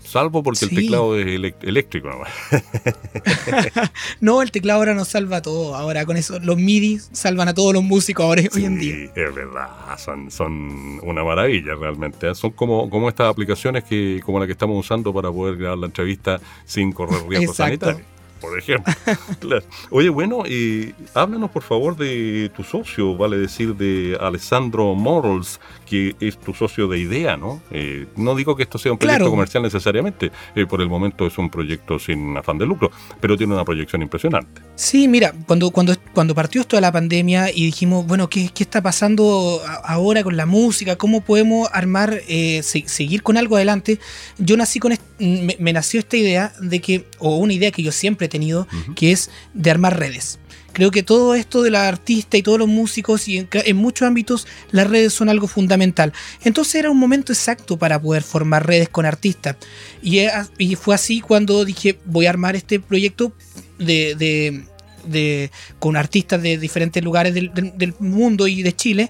Salvo 0.03 0.41
porque 0.41 0.65
el 0.65 0.71
teclado 0.71 1.17
es 1.17 1.53
eléctrico. 1.61 2.09
No, 4.19 4.41
el 4.41 4.51
teclado 4.51 4.79
ahora 4.79 4.93
nos 4.93 5.09
salva 5.09 5.41
todo. 5.41 5.75
Ahora 5.75 6.05
con 6.05 6.17
eso, 6.17 6.39
los 6.39 6.57
MIDI 6.57 6.99
salvan 7.11 7.49
a 7.49 7.53
todos 7.53 7.73
los 7.73 7.83
músicos 7.83 8.23
ahora 8.25 8.41
hoy 8.55 8.65
en 8.65 8.79
día. 8.79 8.95
Sí, 8.95 9.09
es 9.15 9.35
verdad, 9.35 9.67
son, 9.97 10.31
son 10.31 10.99
una 11.03 11.23
maravilla 11.23 11.75
realmente. 11.75 12.29
¿eh? 12.29 12.35
Son 12.35 12.51
como, 12.51 12.89
como 12.89 13.09
estas 13.09 13.29
aplicaciones 13.29 13.83
que, 13.83 14.21
como 14.25 14.39
la 14.39 14.45
que 14.45 14.53
estamos 14.53 14.79
usando 14.79 15.13
para 15.13 15.29
poder 15.31 15.57
grabar 15.57 15.77
la 15.77 15.85
entrevista 15.87 16.39
sin 16.65 16.91
correr 16.93 17.27
riesgos 17.27 17.57
sanitarios. 17.57 18.01
Por 18.41 18.57
ejemplo. 18.57 18.91
Claro. 19.39 19.63
Oye, 19.91 20.09
bueno, 20.09 20.43
eh, 20.45 20.93
háblanos 21.13 21.51
por 21.51 21.61
favor 21.61 21.95
de 21.95 22.51
tu 22.55 22.63
socio, 22.63 23.15
vale 23.15 23.37
decir, 23.37 23.75
de 23.75 24.17
Alessandro 24.19 24.95
Morals, 24.95 25.59
que 25.91 26.15
es 26.21 26.37
tu 26.39 26.53
socio 26.53 26.87
de 26.87 26.99
idea, 26.99 27.35
¿no? 27.35 27.61
Eh, 27.69 28.07
no 28.15 28.33
digo 28.33 28.55
que 28.55 28.63
esto 28.63 28.77
sea 28.77 28.93
un 28.93 28.97
proyecto 28.97 29.17
Claro. 29.25 29.29
comercial 29.31 29.61
necesariamente, 29.61 30.31
eh, 30.55 30.65
por 30.65 30.79
el 30.81 30.87
momento 30.87 31.27
es 31.27 31.37
un 31.37 31.49
proyecto 31.49 31.99
sin 31.99 32.37
afán 32.37 32.57
de 32.57 32.65
lucro, 32.65 32.91
pero 33.19 33.35
tiene 33.37 33.53
una 33.53 33.65
proyección 33.65 34.01
impresionante. 34.01 34.61
Sí, 34.75 35.09
mira, 35.09 35.33
cuando, 35.45 35.69
cuando, 35.71 35.93
cuando 36.13 36.33
partió 36.33 36.61
esto 36.61 36.77
de 36.77 36.81
la 36.81 36.93
pandemia 36.93 37.51
y 37.51 37.65
dijimos, 37.65 38.07
bueno, 38.07 38.29
¿qué, 38.29 38.49
qué 38.53 38.63
está 38.63 38.81
pasando 38.81 39.61
ahora 39.83 40.23
con 40.23 40.37
la 40.37 40.45
música? 40.45 40.95
¿Cómo 40.95 41.19
podemos 41.21 41.67
armar, 41.73 42.21
eh, 42.29 42.61
se- 42.63 42.87
seguir 42.87 43.21
con 43.21 43.35
algo 43.35 43.57
adelante? 43.57 43.99
Yo 44.37 44.55
nací 44.55 44.79
con, 44.79 44.93
me, 45.19 45.57
me 45.59 45.73
nació 45.73 45.99
esta 45.99 46.15
idea 46.15 46.53
de 46.61 46.79
que, 46.79 47.05
o 47.19 47.35
una 47.35 47.51
idea 47.51 47.71
que 47.71 47.83
yo 47.83 47.91
siempre 47.91 48.27
he 48.27 48.29
tenido, 48.29 48.65
que 48.95 49.11
es 49.11 49.29
de 49.53 49.69
armar 49.71 49.99
redes. 49.99 50.39
Creo 50.73 50.91
que 50.91 51.03
todo 51.03 51.35
esto 51.35 51.61
de 51.63 51.69
la 51.71 51.87
artista 51.87 52.37
y 52.37 52.43
todos 52.43 52.57
los 52.59 52.67
músicos 52.67 53.27
y 53.27 53.45
en, 53.51 53.75
muchos 53.77 54.07
ámbitos 54.07 54.47
las 54.71 54.87
redes 54.89 55.13
son 55.13 55.29
algo 55.29 55.47
fundamental. 55.47 56.13
Entonces 56.43 56.75
era 56.75 56.89
un 56.91 56.97
momento 56.97 57.33
exacto 57.33 57.77
para 57.77 58.01
poder 58.01 58.23
formar 58.23 58.65
redes 58.65 58.89
con 58.89 59.05
artistas. 59.05 59.57
Y, 60.01 60.21
y 60.57 60.75
fue 60.75 60.95
así 60.95 61.21
cuando 61.21 61.65
dije 61.65 61.97
voy 62.05 62.25
a 62.25 62.29
armar 62.29 62.55
este 62.55 62.79
proyecto 62.79 63.33
de, 63.79 64.15
de- 64.15 64.63
de- 65.05 65.51
con 65.79 65.97
artistas 65.97 66.41
de 66.41 66.57
diferentes 66.57 67.03
lugares 67.03 67.33
del, 67.33 67.53
del- 67.53 67.77
del 67.77 67.93
mundo 67.99 68.47
y 68.47 68.61
de 68.63 68.73
Chile. 68.75 69.09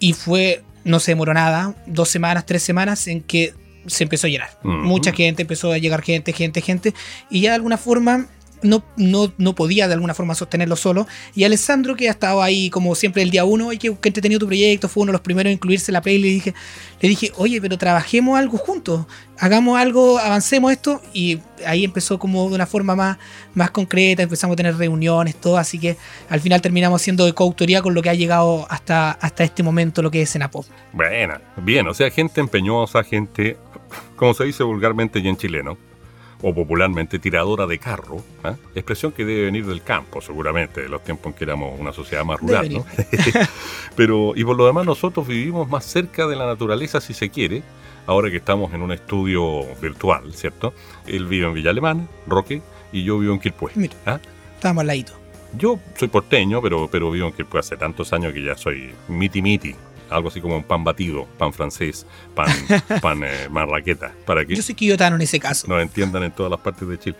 Y 0.00 0.12
fue, 0.14 0.62
no 0.84 0.98
se 1.00 1.12
demoró 1.12 1.32
nada, 1.34 1.74
dos 1.86 2.08
semanas, 2.08 2.46
tres 2.46 2.62
semanas 2.62 3.06
en 3.06 3.20
que 3.22 3.54
se 3.86 4.02
empezó 4.02 4.26
a 4.26 4.30
llenar. 4.30 4.50
Mucha 4.64 5.12
gente, 5.12 5.42
empezó 5.42 5.70
a 5.72 5.78
llegar 5.78 6.02
gente, 6.02 6.32
gente, 6.32 6.60
gente. 6.60 6.94
Y 7.30 7.42
ya 7.42 7.50
de 7.50 7.56
alguna 7.56 7.78
forma 7.78 8.26
no, 8.62 8.82
no, 8.96 9.32
no, 9.38 9.54
podía 9.54 9.88
de 9.88 9.94
alguna 9.94 10.14
forma 10.14 10.34
sostenerlo 10.34 10.76
solo. 10.76 11.06
Y 11.34 11.44
Alessandro, 11.44 11.96
que 11.96 12.08
ha 12.08 12.12
estado 12.12 12.42
ahí 12.42 12.70
como 12.70 12.94
siempre 12.94 13.22
el 13.22 13.30
día 13.30 13.44
uno, 13.44 13.68
oye, 13.68 13.78
que, 13.78 13.94
que 13.96 14.08
entretenido 14.08 14.38
tu 14.38 14.46
proyecto, 14.46 14.88
fue 14.88 15.02
uno 15.02 15.10
de 15.10 15.14
los 15.14 15.20
primeros 15.22 15.50
a 15.50 15.52
incluirse 15.52 15.90
en 15.90 15.94
la 15.94 16.02
play. 16.02 16.18
Le 16.18 16.28
dije, 16.28 16.54
le 17.00 17.08
dije, 17.08 17.32
oye, 17.36 17.60
pero 17.60 17.76
trabajemos 17.78 18.38
algo 18.38 18.58
juntos, 18.58 19.06
hagamos 19.38 19.78
algo, 19.78 20.18
avancemos 20.18 20.72
esto. 20.72 21.02
Y 21.12 21.40
ahí 21.66 21.84
empezó 21.84 22.18
como 22.18 22.48
de 22.48 22.54
una 22.54 22.66
forma 22.66 22.96
más, 22.96 23.18
más 23.54 23.70
concreta, 23.70 24.22
empezamos 24.22 24.54
a 24.54 24.56
tener 24.56 24.76
reuniones, 24.76 25.36
todo. 25.36 25.58
Así 25.58 25.78
que 25.78 25.96
al 26.28 26.40
final 26.40 26.60
terminamos 26.62 27.02
siendo 27.02 27.26
de 27.26 27.32
coautoría 27.32 27.82
con 27.82 27.94
lo 27.94 28.02
que 28.02 28.10
ha 28.10 28.14
llegado 28.14 28.66
hasta, 28.70 29.12
hasta 29.12 29.44
este 29.44 29.62
momento, 29.62 30.02
lo 30.02 30.10
que 30.10 30.22
es 30.22 30.36
Pop. 30.50 30.66
Bueno, 30.92 31.34
bien, 31.56 31.88
o 31.88 31.94
sea, 31.94 32.10
gente 32.10 32.40
empeñosa, 32.40 33.02
gente, 33.02 33.56
como 34.16 34.34
se 34.34 34.44
dice 34.44 34.62
vulgarmente 34.62 35.18
y 35.18 35.28
en 35.28 35.36
chileno 35.36 35.78
o 36.42 36.54
popularmente 36.54 37.18
tiradora 37.18 37.66
de 37.66 37.78
carro, 37.78 38.22
¿eh? 38.44 38.54
expresión 38.74 39.12
que 39.12 39.24
debe 39.24 39.46
venir 39.46 39.66
del 39.66 39.82
campo 39.82 40.20
seguramente, 40.20 40.82
de 40.82 40.88
los 40.88 41.02
tiempos 41.02 41.32
en 41.32 41.32
que 41.32 41.44
éramos 41.44 41.78
una 41.78 41.92
sociedad 41.92 42.24
más 42.24 42.40
rural, 42.40 42.72
¿no? 42.72 42.84
Pero, 43.96 44.32
y 44.36 44.44
por 44.44 44.56
lo 44.56 44.66
demás 44.66 44.84
nosotros 44.84 45.26
vivimos 45.26 45.68
más 45.68 45.84
cerca 45.84 46.26
de 46.26 46.36
la 46.36 46.46
naturaleza 46.46 47.00
si 47.00 47.14
se 47.14 47.30
quiere, 47.30 47.62
ahora 48.06 48.30
que 48.30 48.36
estamos 48.36 48.72
en 48.74 48.82
un 48.82 48.92
estudio 48.92 49.62
virtual, 49.80 50.34
¿cierto? 50.34 50.74
Él 51.06 51.26
vive 51.26 51.46
en 51.46 51.54
Villa 51.54 51.70
Alemana, 51.70 52.06
Roque, 52.26 52.60
y 52.92 53.04
yo 53.04 53.18
vivo 53.18 53.32
en 53.32 53.40
Quilpué. 53.40 53.72
Mira, 53.74 53.94
¿ah? 54.04 54.20
estamos 54.54 54.82
al 54.82 54.88
ladito. 54.88 55.12
Yo 55.56 55.78
soy 55.96 56.08
porteño, 56.08 56.60
pero, 56.60 56.88
pero 56.90 57.10
vivo 57.10 57.28
en 57.28 57.32
Quilpué 57.32 57.60
hace 57.60 57.76
tantos 57.76 58.12
años 58.12 58.32
que 58.32 58.42
ya 58.42 58.56
soy 58.56 58.92
miti 59.08 59.40
miti 59.40 59.74
algo 60.10 60.28
así 60.28 60.40
como 60.40 60.56
un 60.56 60.62
pan 60.62 60.84
batido, 60.84 61.26
pan 61.38 61.52
francés, 61.52 62.06
pan, 62.34 62.48
pan 63.02 63.22
eh, 63.24 63.48
marraqueta. 63.50 64.12
Para 64.24 64.44
que 64.44 64.54
Yo 64.54 64.62
soy 64.62 64.74
quillotano 64.74 65.16
en 65.16 65.22
ese 65.22 65.40
caso. 65.40 65.66
Nos 65.68 65.82
entiendan 65.82 66.22
en 66.22 66.32
todas 66.32 66.50
las 66.50 66.60
partes 66.60 66.88
de 66.88 66.98
Chile. 66.98 67.16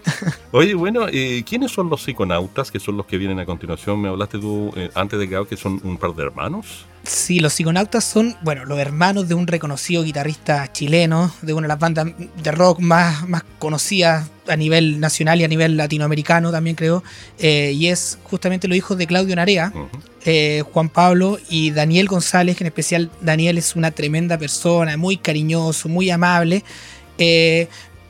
Oye, 0.53 0.75
bueno, 0.75 1.07
eh, 1.11 1.43
¿quiénes 1.47 1.73
son 1.73 1.89
los 1.91 2.03
psiconautas 2.03 2.71
que 2.71 2.81
son 2.81 2.97
los 2.97 3.07
que 3.07 3.19
vienen 3.19 3.39
a 3.41 3.47
continuación? 3.47 4.01
Me 4.01 4.09
hablaste 4.09 4.39
tú 4.39 4.73
eh, 4.77 4.91
antes 4.95 5.19
de 5.19 5.29
que, 5.29 5.47
que 5.49 5.57
son 5.57 5.81
un 5.85 5.97
par 5.97 6.15
de 6.15 6.23
hermanos. 6.25 6.87
Sí, 7.07 7.39
los 7.39 7.53
psiconautas 7.53 8.05
son, 8.05 8.37
bueno, 8.43 8.65
los 8.65 8.79
hermanos 8.79 9.29
de 9.29 9.35
un 9.35 9.47
reconocido 9.47 10.03
guitarrista 10.03 10.73
chileno, 10.73 11.33
de 11.41 11.53
una 11.53 11.63
de 11.63 11.69
las 11.69 11.79
bandas 11.79 12.07
de 12.43 12.51
rock 12.51 12.81
más, 12.81 13.29
más 13.29 13.45
conocidas 13.61 14.29
a 14.49 14.57
nivel 14.57 14.99
nacional 14.99 15.41
y 15.41 15.45
a 15.45 15.49
nivel 15.49 15.77
latinoamericano 15.77 16.51
también 16.51 16.75
creo, 16.75 17.05
eh, 17.39 17.73
y 17.73 17.89
es 17.89 18.19
justamente 18.25 18.67
los 18.67 18.77
hijos 18.77 18.99
de 18.99 19.07
Claudio 19.07 19.37
Narea, 19.37 19.73
eh, 20.29 20.65
Juan 20.73 20.89
Pablo 20.89 21.39
y 21.49 21.71
Daniel 21.71 22.09
González, 22.09 22.57
que 22.57 22.65
en 22.65 22.67
especial 22.67 23.11
Daniel 23.21 23.59
es 23.59 23.77
una 23.77 23.93
tremenda 23.93 24.37
persona, 24.37 24.97
muy 24.97 25.17
cariñoso, 25.17 25.89
muy 25.89 26.11
amable. 26.11 26.65
Eh, 27.17 27.69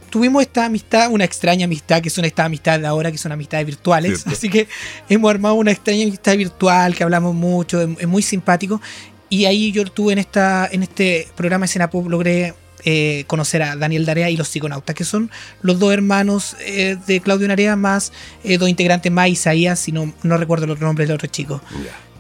tuvimos 0.09 0.41
esta 0.41 0.65
amistad, 0.65 1.11
una 1.11 1.25
extraña 1.25 1.67
amistad, 1.67 2.01
que 2.01 2.09
son 2.09 2.25
estas 2.25 2.47
amistades 2.47 2.81
de 2.81 2.87
ahora, 2.87 3.13
que 3.13 3.19
son 3.19 3.33
amistades 3.33 3.67
virtuales. 3.67 4.27
Así 4.27 4.49
que 4.49 4.67
hemos 5.11 5.31
armado 5.31 5.57
una 5.57 5.73
extraña 5.73 6.05
amistad 6.05 6.39
virtual, 6.39 6.95
que 6.95 7.05
hablamos 7.05 7.35
mucho, 7.35 7.83
es, 7.83 8.09
muy 8.09 8.23
simpático. 8.23 8.81
Y 9.29 9.45
ahí 9.45 9.71
yo 9.71 9.85
tuve 9.85 10.15
en, 10.15 10.19
esta, 10.19 10.67
en 10.73 10.85
este 10.85 11.29
programa 11.37 11.67
Escena 11.67 11.91
Pop, 11.91 12.09
logré 12.09 12.55
eh, 12.85 13.25
conocer 13.27 13.63
a 13.63 13.75
Daniel 13.75 14.07
Darea 14.07 14.31
y 14.31 14.37
los 14.37 14.49
psiconautas, 14.49 14.95
que 14.95 15.05
son 15.05 15.31
los 15.61 15.79
dos 15.79 15.93
hermanos 15.93 16.57
eh, 16.61 16.97
de 17.07 17.21
Claudio 17.21 17.49
Narea, 17.49 17.75
más 17.75 18.13
eh, 18.45 18.59
dos 18.59 18.69
integrantes 18.69 19.11
más, 19.11 19.29
Isaías, 19.29 19.81
si 19.81 19.93
no, 19.93 20.15
no 20.23 20.37
recuerdo 20.37 20.67
los 20.67 20.81
nombres 20.81 21.09
de 21.09 21.13
los 21.13 21.17
otros 21.17 21.33
chicos. 21.33 21.61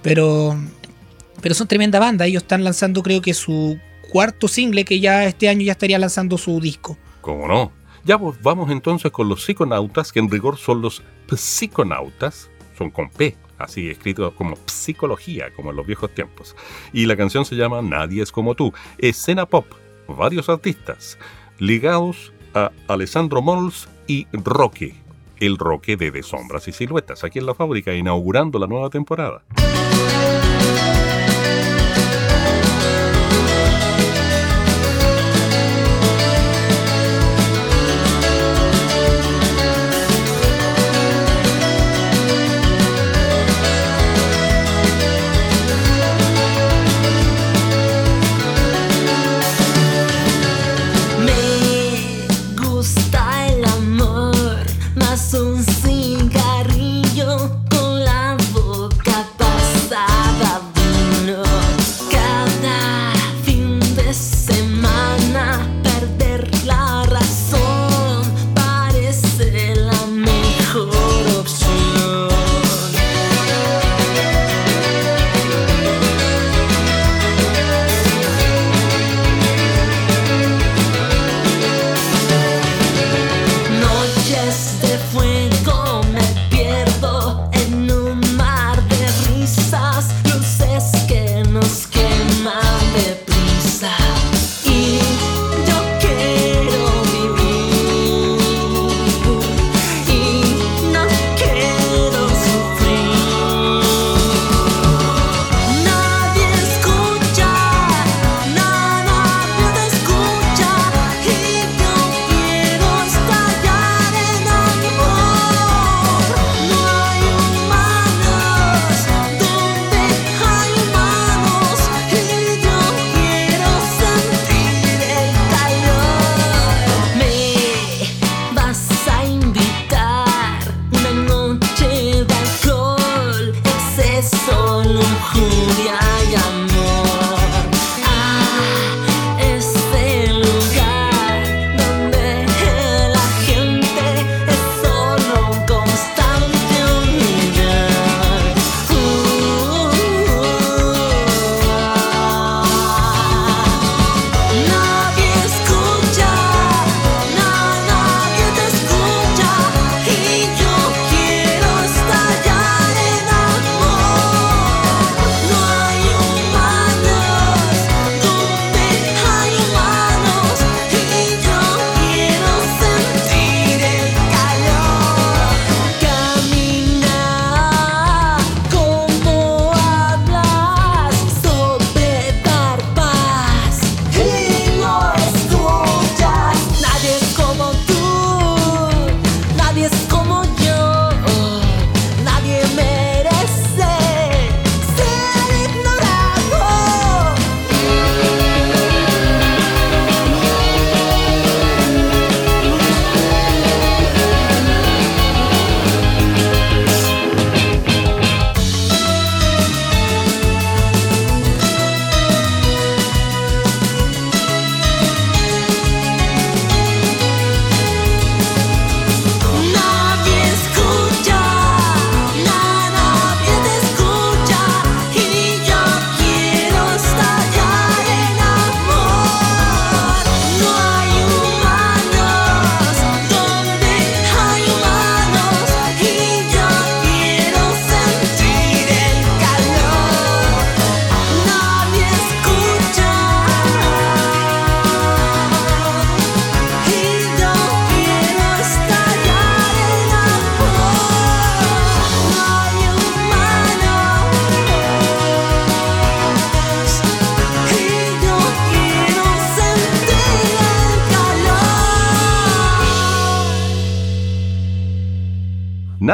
Pero, 0.06 0.56
pero 1.42 1.54
son 1.56 1.66
tremenda 1.66 1.98
banda, 1.98 2.26
ellos 2.26 2.44
están 2.44 2.62
lanzando 2.62 3.02
creo 3.02 3.20
que 3.20 3.34
su 3.34 3.76
cuarto 4.08 4.46
single, 4.46 4.84
que 4.84 5.00
ya 5.00 5.24
este 5.24 5.48
año 5.48 5.62
ya 5.62 5.72
estaría 5.72 5.98
lanzando 5.98 6.38
su 6.38 6.60
disco. 6.60 6.96
¿Cómo 7.22 7.48
no? 7.48 7.72
Ya 8.04 8.16
pues, 8.16 8.40
vamos 8.40 8.70
entonces 8.70 9.10
con 9.10 9.28
los 9.28 9.44
psiconautas, 9.44 10.12
que 10.12 10.20
en 10.20 10.30
rigor 10.30 10.58
son 10.58 10.80
los 10.80 11.02
psiconautas, 11.34 12.48
son 12.78 12.92
con 12.92 13.10
P, 13.10 13.36
así 13.58 13.90
escrito 13.90 14.32
como 14.36 14.56
psicología, 14.66 15.46
como 15.56 15.70
en 15.70 15.76
los 15.76 15.84
viejos 15.84 16.14
tiempos. 16.14 16.54
Y 16.92 17.06
la 17.06 17.16
canción 17.16 17.44
se 17.44 17.56
llama 17.56 17.82
Nadie 17.82 18.22
es 18.22 18.30
como 18.30 18.54
tú, 18.54 18.72
escena 18.98 19.44
pop, 19.46 19.66
varios 20.06 20.48
artistas 20.48 21.18
ligados 21.58 22.32
a 22.54 22.70
Alessandro 22.86 23.42
Mols 23.42 23.88
y 24.06 24.28
Roque, 24.32 24.94
el 25.40 25.58
Roque 25.58 25.96
de 25.96 26.12
De 26.12 26.22
Sombras 26.22 26.68
y 26.68 26.72
Siluetas, 26.72 27.24
aquí 27.24 27.40
en 27.40 27.46
la 27.46 27.56
fábrica, 27.56 27.92
inaugurando 27.92 28.60
la 28.60 28.68
nueva 28.68 28.88
temporada. 28.88 29.42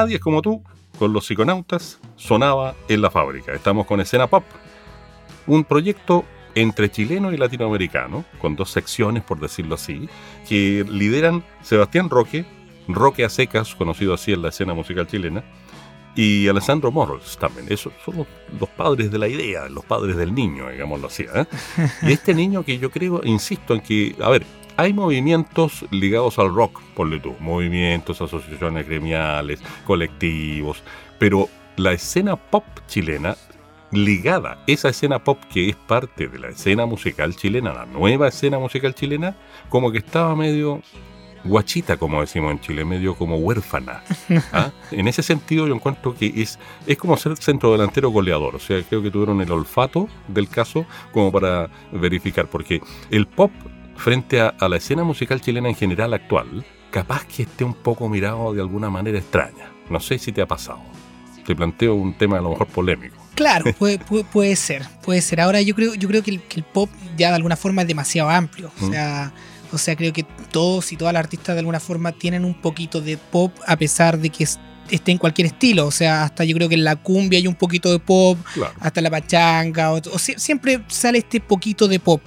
Nadie 0.02 0.16
es 0.16 0.20
como 0.20 0.42
tú, 0.42 0.60
con 0.98 1.12
los 1.12 1.26
psiconautas, 1.26 2.00
sonaba 2.16 2.74
en 2.88 3.02
la 3.02 3.08
fábrica. 3.08 3.52
Estamos 3.52 3.86
con 3.86 4.00
Escena 4.00 4.26
Pop, 4.26 4.42
un 5.46 5.62
proyecto 5.62 6.24
entre 6.56 6.90
chileno 6.90 7.32
y 7.32 7.36
latinoamericano, 7.36 8.24
con 8.40 8.56
dos 8.56 8.72
secciones, 8.72 9.22
por 9.22 9.38
decirlo 9.38 9.76
así, 9.76 10.08
que 10.48 10.84
lideran 10.90 11.44
Sebastián 11.62 12.10
Roque, 12.10 12.44
Roque 12.88 13.24
a 13.24 13.28
secas, 13.28 13.76
conocido 13.76 14.12
así 14.12 14.32
en 14.32 14.42
la 14.42 14.48
escena 14.48 14.74
musical 14.74 15.06
chilena, 15.06 15.44
y 16.16 16.48
Alessandro 16.48 16.90
Morals 16.90 17.38
también. 17.38 17.66
Esos 17.70 17.92
son 18.04 18.26
los, 18.58 18.68
padres 18.70 19.12
de 19.12 19.18
la 19.18 19.28
idea, 19.28 19.68
los 19.68 19.84
padres 19.84 20.16
del 20.16 20.34
niño, 20.34 20.68
digámoslo 20.68 21.06
así. 21.06 21.26
¿eh? 21.32 21.44
Y 22.02 22.10
este 22.10 22.34
niño 22.34 22.64
que 22.64 22.76
yo 22.76 22.90
creo, 22.90 23.20
insisto 23.22 23.72
en 23.72 23.80
que, 23.82 24.16
a 24.20 24.30
ver, 24.30 24.44
hay 24.76 24.92
movimientos 24.92 25.84
ligados 25.90 26.38
al 26.38 26.54
rock, 26.54 26.80
ponle 26.94 27.20
tú, 27.20 27.34
movimientos, 27.40 28.20
asociaciones 28.20 28.86
gremiales, 28.86 29.60
colectivos, 29.86 30.82
pero 31.18 31.48
la 31.76 31.92
escena 31.92 32.36
pop 32.36 32.64
chilena 32.86 33.36
ligada, 33.90 34.62
esa 34.66 34.88
escena 34.88 35.22
pop 35.22 35.38
que 35.52 35.68
es 35.68 35.76
parte 35.76 36.28
de 36.28 36.38
la 36.38 36.48
escena 36.48 36.86
musical 36.86 37.36
chilena, 37.36 37.72
la 37.72 37.86
nueva 37.86 38.28
escena 38.28 38.58
musical 38.58 38.94
chilena, 38.94 39.36
como 39.68 39.92
que 39.92 39.98
estaba 39.98 40.34
medio 40.34 40.82
guachita, 41.44 41.96
como 41.96 42.20
decimos 42.20 42.52
en 42.52 42.60
Chile, 42.60 42.84
medio 42.84 43.14
como 43.14 43.36
huérfana. 43.38 44.02
¿ah? 44.52 44.70
En 44.90 45.08
ese 45.08 45.22
sentido 45.22 45.66
yo 45.66 45.74
encuentro 45.74 46.14
que 46.14 46.32
es, 46.36 46.58
es 46.86 46.96
como 46.96 47.16
ser 47.16 47.36
centro 47.36 47.72
delantero 47.72 48.10
goleador, 48.10 48.56
o 48.56 48.58
sea, 48.58 48.82
creo 48.82 49.02
que 49.02 49.10
tuvieron 49.10 49.40
el 49.40 49.50
olfato 49.50 50.08
del 50.28 50.48
caso 50.48 50.86
como 51.12 51.32
para 51.32 51.68
verificar, 51.92 52.46
porque 52.46 52.80
el 53.10 53.26
pop 53.26 53.50
frente 54.02 54.40
a, 54.40 54.56
la 54.68 54.76
escena 54.76 55.04
musical 55.04 55.40
chilena 55.40 55.68
en 55.68 55.76
general 55.76 56.12
actual, 56.12 56.64
capaz 56.90 57.24
que 57.24 57.44
esté 57.44 57.62
un 57.62 57.74
poco 57.74 58.08
mirado 58.08 58.52
de 58.52 58.60
alguna 58.60 58.90
manera 58.90 59.16
extraña. 59.16 59.70
No 59.88 60.00
sé 60.00 60.18
si 60.18 60.32
te 60.32 60.42
ha 60.42 60.46
pasado. 60.46 60.80
Te 61.46 61.54
planteo 61.54 61.94
un 61.94 62.12
tema 62.14 62.38
a 62.38 62.40
lo 62.40 62.50
mejor 62.50 62.66
polémico. 62.66 63.16
Claro, 63.36 63.72
puede, 63.78 63.98
puede, 63.98 64.56
ser, 64.56 64.82
puede 65.04 65.22
ser. 65.22 65.40
Ahora 65.40 65.62
yo 65.62 65.76
creo, 65.76 65.94
yo 65.94 66.08
creo 66.08 66.22
que 66.24 66.32
el, 66.32 66.64
pop 66.64 66.90
ya 67.16 67.28
de 67.28 67.36
alguna 67.36 67.54
forma 67.54 67.82
es 67.82 67.88
demasiado 67.88 68.28
amplio. 68.28 68.72
O 68.80 68.90
sea, 68.90 69.32
o 69.72 69.78
sea, 69.78 69.94
creo 69.94 70.12
que 70.12 70.24
todos 70.50 70.90
y 70.90 70.96
todas 70.96 71.14
las 71.14 71.20
artistas 71.20 71.54
de 71.54 71.60
alguna 71.60 71.78
forma 71.78 72.10
tienen 72.10 72.44
un 72.44 72.54
poquito 72.54 73.00
de 73.00 73.16
pop 73.16 73.52
a 73.68 73.76
pesar 73.76 74.18
de 74.18 74.30
que 74.30 74.42
esté 74.90 75.12
en 75.12 75.18
cualquier 75.18 75.46
estilo. 75.46 75.86
O 75.86 75.92
sea, 75.92 76.24
hasta 76.24 76.44
yo 76.44 76.56
creo 76.56 76.68
que 76.68 76.74
en 76.74 76.84
la 76.84 76.96
cumbia 76.96 77.38
hay 77.38 77.46
un 77.46 77.54
poquito 77.54 77.92
de 77.92 78.00
pop, 78.00 78.36
hasta 78.80 79.00
la 79.00 79.10
pachanga, 79.10 79.92
o, 79.92 80.18
siempre 80.18 80.82
sale 80.88 81.18
este 81.18 81.40
poquito 81.40 81.86
de 81.86 82.00
pop. 82.00 82.20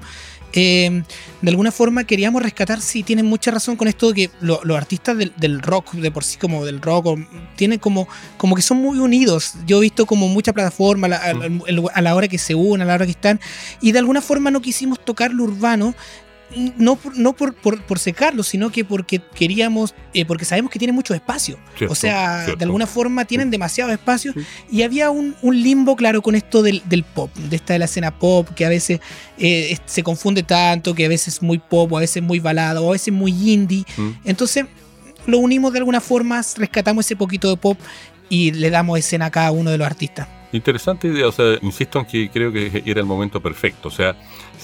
Eh, 0.55 1.03
de 1.41 1.49
alguna 1.49 1.71
forma 1.71 2.05
queríamos 2.05 2.41
rescatar, 2.41 2.81
si 2.81 3.03
tienen 3.03 3.25
mucha 3.25 3.51
razón 3.51 3.75
con 3.75 3.87
esto 3.87 4.11
de 4.11 4.13
que 4.15 4.29
los 4.39 4.77
artistas 4.77 5.17
del, 5.17 5.61
rock, 5.61 5.91
de 5.93 6.09
por 6.11 6.23
sí 6.23 6.37
como 6.37 6.65
del 6.65 6.81
rock, 6.81 7.19
tienen 7.55 7.77
como, 7.77 8.07
como 8.37 8.55
que 8.55 8.61
son 8.61 8.77
muy 8.77 8.97
unidos. 8.99 9.55
Yo 9.67 9.77
he 9.77 9.81
visto 9.81 10.05
como 10.05 10.27
mucha 10.29 10.53
plataforma 10.53 11.07
a 11.07 11.33
a 11.93 12.01
la 12.01 12.15
hora 12.15 12.27
que 12.27 12.37
se 12.37 12.55
unen, 12.55 12.83
a 12.83 12.85
la 12.85 12.95
hora 12.95 13.05
que 13.05 13.11
están, 13.11 13.39
y 13.81 13.91
de 13.91 13.99
alguna 13.99 14.21
forma 14.21 14.49
no 14.49 14.61
quisimos 14.61 15.03
tocar 15.03 15.31
lo 15.31 15.43
urbano, 15.43 15.93
no, 16.55 16.97
no 17.15 17.33
por, 17.33 17.53
por, 17.55 17.99
secarlo, 17.99 18.43
sino 18.43 18.71
que 18.71 18.85
porque 18.85 19.21
queríamos, 19.33 19.93
eh, 20.13 20.25
porque 20.25 20.45
sabemos 20.45 20.71
que 20.71 20.79
tiene 20.79 20.93
mucho 20.93 21.13
espacio. 21.13 21.57
o 21.87 21.95
sea, 21.95 22.45
de 22.45 22.63
alguna 22.63 22.87
forma 22.87 23.25
tienen 23.25 23.49
demasiado 23.51 23.91
espacio. 23.91 24.33
Y 24.71 24.81
había 24.83 25.09
un, 25.09 25.35
limbo, 25.43 25.95
claro, 25.95 26.21
con 26.21 26.35
esto 26.35 26.61
del, 26.61 26.81
pop, 27.13 27.33
de 27.35 27.55
esta 27.55 27.73
de 27.73 27.79
la 27.79 27.85
escena 27.85 28.17
pop, 28.17 28.49
que 28.55 28.65
a 28.65 28.69
veces 28.69 28.99
eh, 29.37 29.77
se 29.85 30.03
confunde 30.03 30.43
tanto, 30.43 30.95
que 30.95 31.05
a 31.05 31.09
veces 31.09 31.35
es 31.35 31.41
muy 31.41 31.57
pop, 31.57 31.91
o 31.91 31.97
a 31.97 32.01
veces 32.01 32.23
muy 32.23 32.39
balada, 32.39 32.81
o 32.81 32.89
a 32.89 32.93
veces 32.93 33.13
muy 33.13 33.31
indie. 33.31 33.83
Mm. 33.97 34.09
Entonces, 34.25 34.65
lo 35.25 35.39
unimos 35.39 35.73
de 35.73 35.79
alguna 35.79 36.01
forma, 36.01 36.41
rescatamos 36.57 37.05
ese 37.05 37.15
poquito 37.15 37.49
de 37.49 37.57
pop 37.57 37.77
y 38.29 38.51
le 38.51 38.69
damos 38.69 38.97
escena 38.97 39.27
a 39.27 39.31
cada 39.31 39.51
uno 39.51 39.71
de 39.71 39.77
los 39.77 39.87
artistas. 39.87 40.27
Interesante 40.51 41.09
idea, 41.09 41.27
o 41.27 41.31
sea, 41.31 41.57
insisto 41.61 41.99
en 41.99 42.05
que 42.05 42.29
creo 42.29 42.51
que 42.51 42.81
era 42.85 43.01
el 43.01 43.05
momento 43.05 43.41
perfecto. 43.41 43.89
O 43.89 43.91
sea, 43.91 44.15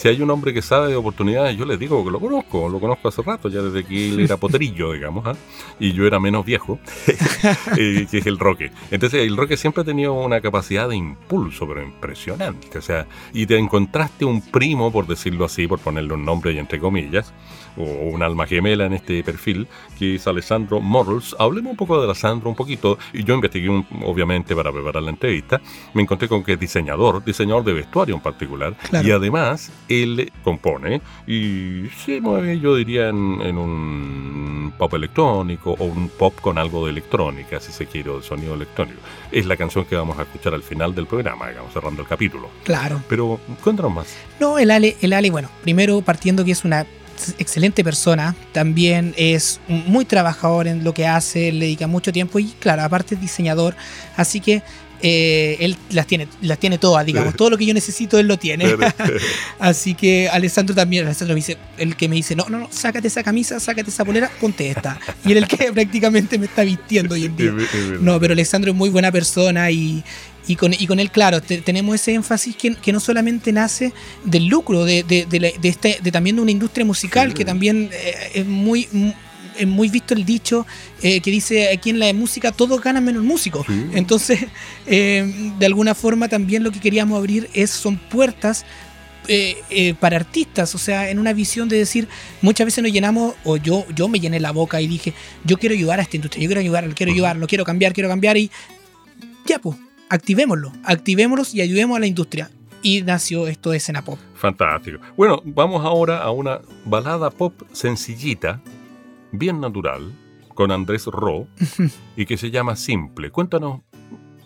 si 0.02 0.08
hay 0.08 0.20
un 0.20 0.32
hombre 0.32 0.52
que 0.52 0.64
sabe 0.64 0.88
de 0.88 0.96
oportunidades, 0.96 1.56
yo 1.56 1.64
les 1.64 1.78
digo 1.78 2.04
que 2.04 2.10
lo 2.10 2.20
conozco, 2.20 2.68
lo 2.68 2.80
conozco 2.80 3.10
hace 3.10 3.22
rato, 3.22 3.50
ya 3.50 3.62
desde 3.62 3.84
que 3.84 4.10
él 4.10 4.22
era 4.22 4.36
poterillo, 4.36 4.94
digamos, 4.94 5.24
¿ah? 5.28 5.36
y 5.80 5.94
yo 5.94 6.08
era 6.08 6.20
menos 6.20 6.44
viejo, 6.44 6.80
eh, 7.78 8.08
que 8.10 8.18
es 8.18 8.26
el 8.26 8.40
Roque. 8.40 8.72
Entonces, 8.90 9.22
el 9.22 9.38
Roque 9.38 9.58
siempre 9.58 9.84
ha 9.84 9.86
tenido 9.86 10.14
una 10.14 10.42
capacidad 10.42 10.90
de 10.90 10.96
impulso, 10.96 11.68
pero 11.68 11.84
impresionante. 11.84 12.80
O 12.80 12.82
sea, 12.82 13.06
y 13.32 13.46
te 13.46 13.60
encontraste 13.60 14.26
un 14.26 14.42
primo, 14.42 14.92
por 14.92 15.06
decirlo 15.06 15.46
así, 15.46 15.68
por 15.68 15.78
ponerle 15.78 16.16
un 16.16 16.26
nombre 16.26 16.52
y 16.52 16.58
entre 16.58 16.80
comillas, 16.80 17.32
o 17.78 17.84
un 17.84 18.24
alma 18.24 18.48
gemela 18.48 18.88
en 18.88 18.94
este 18.94 19.24
perfil, 19.24 19.68
que 20.00 20.16
es 20.16 20.26
Alessandro 20.26 20.82
Morals. 20.82 21.36
Hablemos 21.38 21.72
un 21.72 21.78
poco 21.78 22.00
de 22.00 22.06
Alessandro, 22.06 22.50
un 22.50 22.56
poquito, 22.56 22.98
y 23.14 23.24
yo 23.24 23.36
investigué, 23.36 23.70
obviamente, 24.04 24.56
para 24.56 24.72
preparar 24.72 25.04
la 25.04 25.12
entrevista, 25.12 25.62
me 25.94 26.02
encontré 26.02 26.28
con 26.28 26.44
que 26.44 26.54
es 26.54 26.60
diseñador, 26.60 27.24
diseñador 27.24 27.64
de 27.64 27.74
vestuario 27.74 28.16
en 28.16 28.22
particular, 28.22 28.76
y 29.04 29.12
además 29.12 29.72
él 29.92 30.32
compone 30.44 31.02
y 31.28 31.84
se 32.06 32.22
mueve, 32.22 32.60
yo 32.60 32.76
diría, 32.76 33.10
en, 33.10 33.58
un 33.58 34.74
pop 34.78 34.94
electrónico 34.94 35.76
o 35.78 35.86
un 35.86 36.10
pop 36.10 36.34
con 36.42 36.58
algo 36.58 36.86
de 36.86 36.92
electrónica, 36.92 37.60
si 37.60 37.72
se 37.72 37.86
quiere, 37.86 38.10
o 38.10 38.18
de 38.18 38.24
sonido 38.24 38.54
electrónico. 38.54 39.00
Es 39.32 39.46
la 39.46 39.58
canción 39.58 39.86
que 39.86 39.96
vamos 39.96 40.18
a 40.20 40.24
escuchar 40.24 40.54
al 40.54 40.64
final 40.64 40.96
del 40.96 41.08
programa, 41.08 41.50
digamos, 41.50 41.74
cerrando 41.74 42.02
el 42.02 42.08
capítulo. 42.08 42.50
Claro. 42.64 43.02
Pero 43.08 43.40
cuéntanos 43.64 43.94
más. 43.94 44.16
No, 44.40 44.58
el 44.58 44.72
Ale, 44.72 44.96
el 45.02 45.14
Ale, 45.14 45.30
bueno, 45.30 45.50
primero 45.62 46.02
partiendo 46.02 46.46
que 46.46 46.52
es 46.52 46.64
una 46.64 46.86
excelente 47.38 47.84
persona, 47.84 48.36
también 48.52 49.14
es 49.18 49.60
muy 49.68 50.06
trabajador 50.06 50.68
en 50.68 50.84
lo 50.84 50.94
que 50.94 51.06
hace, 51.06 51.52
le 51.52 51.66
dedica 51.66 51.88
mucho 51.88 52.12
tiempo 52.12 52.40
y 52.40 52.46
claro, 52.60 52.84
aparte 52.84 53.16
es 53.16 53.22
diseñador, 53.22 53.76
así 54.16 54.40
que 54.40 54.64
eh, 55.02 55.58
él 55.60 55.78
las 55.90 56.08
tiene, 56.08 56.28
las 56.42 56.60
tiene 56.60 56.78
todas, 56.78 57.06
digamos, 57.06 57.36
todo 57.36 57.50
lo 57.50 57.58
que 57.58 57.66
yo 57.66 57.74
necesito 57.74 58.20
él 58.20 58.28
lo 58.28 58.38
tiene. 58.38 58.66
Así 59.60 59.96
que 59.96 60.30
Alessandro 60.30 60.76
también, 60.76 61.06
Alessandro 61.06 61.34
me 61.34 61.40
dice, 61.40 61.58
el 61.78 61.96
que 61.96 62.08
me 62.08 62.16
dice, 62.16 62.36
no, 62.36 62.46
no, 62.50 62.60
no, 62.60 62.68
sácate 62.72 63.08
esa 63.08 63.24
camisa, 63.24 63.60
sácate 63.60 63.90
esa 63.90 64.06
polera, 64.06 64.30
ponte 64.40 64.70
esta. 64.70 65.00
Y 65.26 65.32
él 65.32 65.40
el 65.40 65.48
que 65.48 65.72
prácticamente 65.74 66.38
me 66.38 66.46
está 66.46 66.64
vistiendo 66.64 67.16
hoy 67.16 67.26
en 67.26 67.36
día. 67.36 67.52
No, 68.02 68.20
pero 68.20 68.34
Alessandro 68.34 68.72
es 68.72 68.78
muy 68.78 68.90
buena 68.90 69.12
persona 69.12 69.70
y, 69.70 70.04
y 70.48 70.56
con, 70.56 70.74
y 70.74 70.88
con 70.88 71.00
él, 71.00 71.12
claro, 71.12 71.42
tenemos 71.42 71.96
ese 71.96 72.14
énfasis 72.14 72.56
que, 72.56 72.76
que, 72.76 72.92
no 72.92 73.00
solamente 73.00 73.52
nace 73.52 73.94
del 74.24 74.48
lucro, 74.48 74.86
de, 74.86 75.04
de, 75.04 75.26
de, 75.26 75.70
este, 75.70 76.00
de 76.02 76.12
también 76.12 76.36
de 76.36 76.42
una 76.42 76.52
industria 76.52 76.86
musical 76.86 77.34
que 77.34 77.46
también 77.46 77.90
eh, 77.92 78.32
es 78.36 78.46
muy 78.46 78.88
es 79.58 79.68
muy 79.68 79.90
visto 79.90 80.14
el 80.14 80.26
dicho 80.26 80.66
eh, 81.02 81.22
que 81.22 81.32
dice 81.32 81.72
aquí 81.72 81.90
en 81.90 82.00
la 82.00 82.12
música 82.14 82.52
todos 82.52 82.82
ganan 82.82 83.04
menos 83.04 83.22
el 83.22 83.28
músico. 83.28 83.66
Entonces, 83.94 84.40
eh, 84.88 85.52
de 85.58 85.66
alguna 85.66 85.96
forma 85.96 86.28
también 86.28 86.64
lo 86.64 86.72
que 86.72 86.80
queríamos 86.80 87.18
abrir 87.18 87.50
es, 87.54 87.70
son 87.70 87.98
puertas 87.98 88.66
eh, 89.28 89.96
para 90.00 90.18
artistas, 90.18 90.76
o 90.76 90.78
sea, 90.78 91.10
en 91.10 91.20
una 91.20 91.32
visión 91.32 91.70
de 91.70 91.78
decir, 91.78 92.08
muchas 92.42 92.66
veces 92.66 92.84
nos 92.84 92.92
llenamos, 92.92 93.36
o 93.44 93.56
yo, 93.56 93.86
yo 93.96 94.08
me 94.08 94.20
llené 94.20 94.40
la 94.40 94.52
boca 94.52 94.82
y 94.82 94.88
dije, 94.88 95.14
yo 95.46 95.58
quiero 95.58 95.74
ayudar 95.74 96.00
a 96.00 96.04
esta 96.04 96.18
industria, 96.18 96.44
yo 96.44 96.50
quiero 96.50 96.60
ayudar, 96.60 96.94
quiero 96.96 97.12
ayudar, 97.12 97.38
lo 97.38 97.48
quiero 97.48 97.64
cambiar, 97.64 97.94
quiero 97.94 98.10
cambiar 98.10 98.36
y 98.36 98.52
ya 99.46 99.60
pues, 99.60 99.78
activémoslo, 100.10 100.74
activémoslos 100.84 101.54
y 101.54 101.62
ayudemos 101.62 101.98
a 101.98 102.00
la 102.00 102.08
industria. 102.08 102.50
Y 102.84 103.04
nació 103.04 103.48
esto 103.48 103.70
de 103.70 103.78
escena 103.78 104.04
pop. 104.04 104.18
Fantástico. 104.34 105.00
Bueno, 105.16 105.42
vamos 105.46 105.86
ahora 105.86 106.18
a 106.18 106.32
una 106.32 106.62
balada 106.84 107.30
pop 107.30 107.54
sencillita, 107.72 108.60
bien 109.32 109.60
natural 109.60 110.12
con 110.54 110.72
Andrés 110.72 111.06
Ro 111.06 111.48
y 112.16 112.26
que 112.26 112.38
se 112.38 112.52
llama 112.52 112.76
Simple. 112.76 113.32
Cuéntanos 113.32 113.82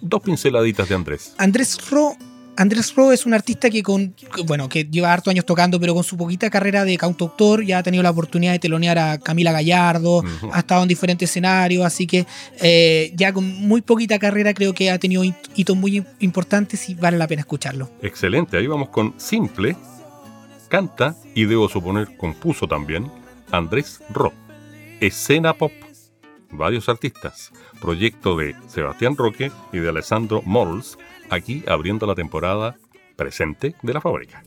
dos 0.02 0.22
pinceladitas 0.22 0.88
de 0.90 0.96
Andrés. 0.96 1.36
Andrés 1.38 1.90
Ro 1.90 2.16
Andrés 2.58 2.96
Ro 2.96 3.12
es 3.12 3.26
un 3.26 3.34
artista 3.34 3.70
que 3.70 3.84
con 3.84 4.16
bueno 4.46 4.70
que 4.70 4.86
lleva 4.86 5.12
harto 5.12 5.30
años 5.30 5.46
tocando, 5.46 5.80
pero 5.80 5.94
con 5.94 6.04
su 6.04 6.16
poquita 6.16 6.50
carrera 6.50 6.86
de 6.86 6.98
cantautor 6.98 7.66
ya 7.66 7.80
ha 7.80 7.84
tenido 7.84 8.02
la 8.02 8.12
oportunidad 8.12 8.54
de 8.54 8.60
telonear 8.60 8.98
a 8.98 9.18
Camila 9.18 9.52
Gallardo, 9.52 10.24
ha 10.52 10.60
estado 10.60 10.84
en 10.84 10.88
diferentes 10.88 11.30
escenarios, 11.30 11.86
así 11.86 12.08
que 12.08 12.26
eh, 12.62 13.12
ya 13.16 13.34
con 13.34 13.46
muy 13.46 13.82
poquita 13.82 14.20
carrera 14.20 14.54
creo 14.54 14.74
que 14.74 14.90
ha 14.90 14.98
tenido 15.00 15.24
hitos 15.56 15.76
muy 15.76 16.06
importantes 16.20 16.90
y 16.90 16.96
vale 16.96 17.18
la 17.18 17.28
pena 17.28 17.42
escucharlo. 17.42 17.90
Excelente, 18.02 18.58
ahí 18.58 18.68
vamos 18.68 18.90
con 18.90 19.14
Simple, 19.18 19.76
canta 20.70 21.16
y 21.34 21.46
debo 21.46 21.68
suponer 21.68 22.16
compuso 22.16 22.68
también 22.68 23.12
Andrés 23.52 24.02
Ro. 24.10 24.45
Escena 25.02 25.54
Pop. 25.54 25.74
Varios 26.52 26.88
artistas. 26.88 27.52
Proyecto 27.82 28.38
de 28.38 28.56
Sebastián 28.68 29.18
Roque 29.18 29.52
y 29.74 29.80
de 29.80 29.90
Alessandro 29.90 30.42
Morls, 30.46 30.98
aquí 31.30 31.64
abriendo 31.68 32.06
la 32.06 32.16
temporada 32.16 32.78
presente 33.18 33.76
de 33.82 33.94
la 33.94 34.00
fábrica. 34.00 34.44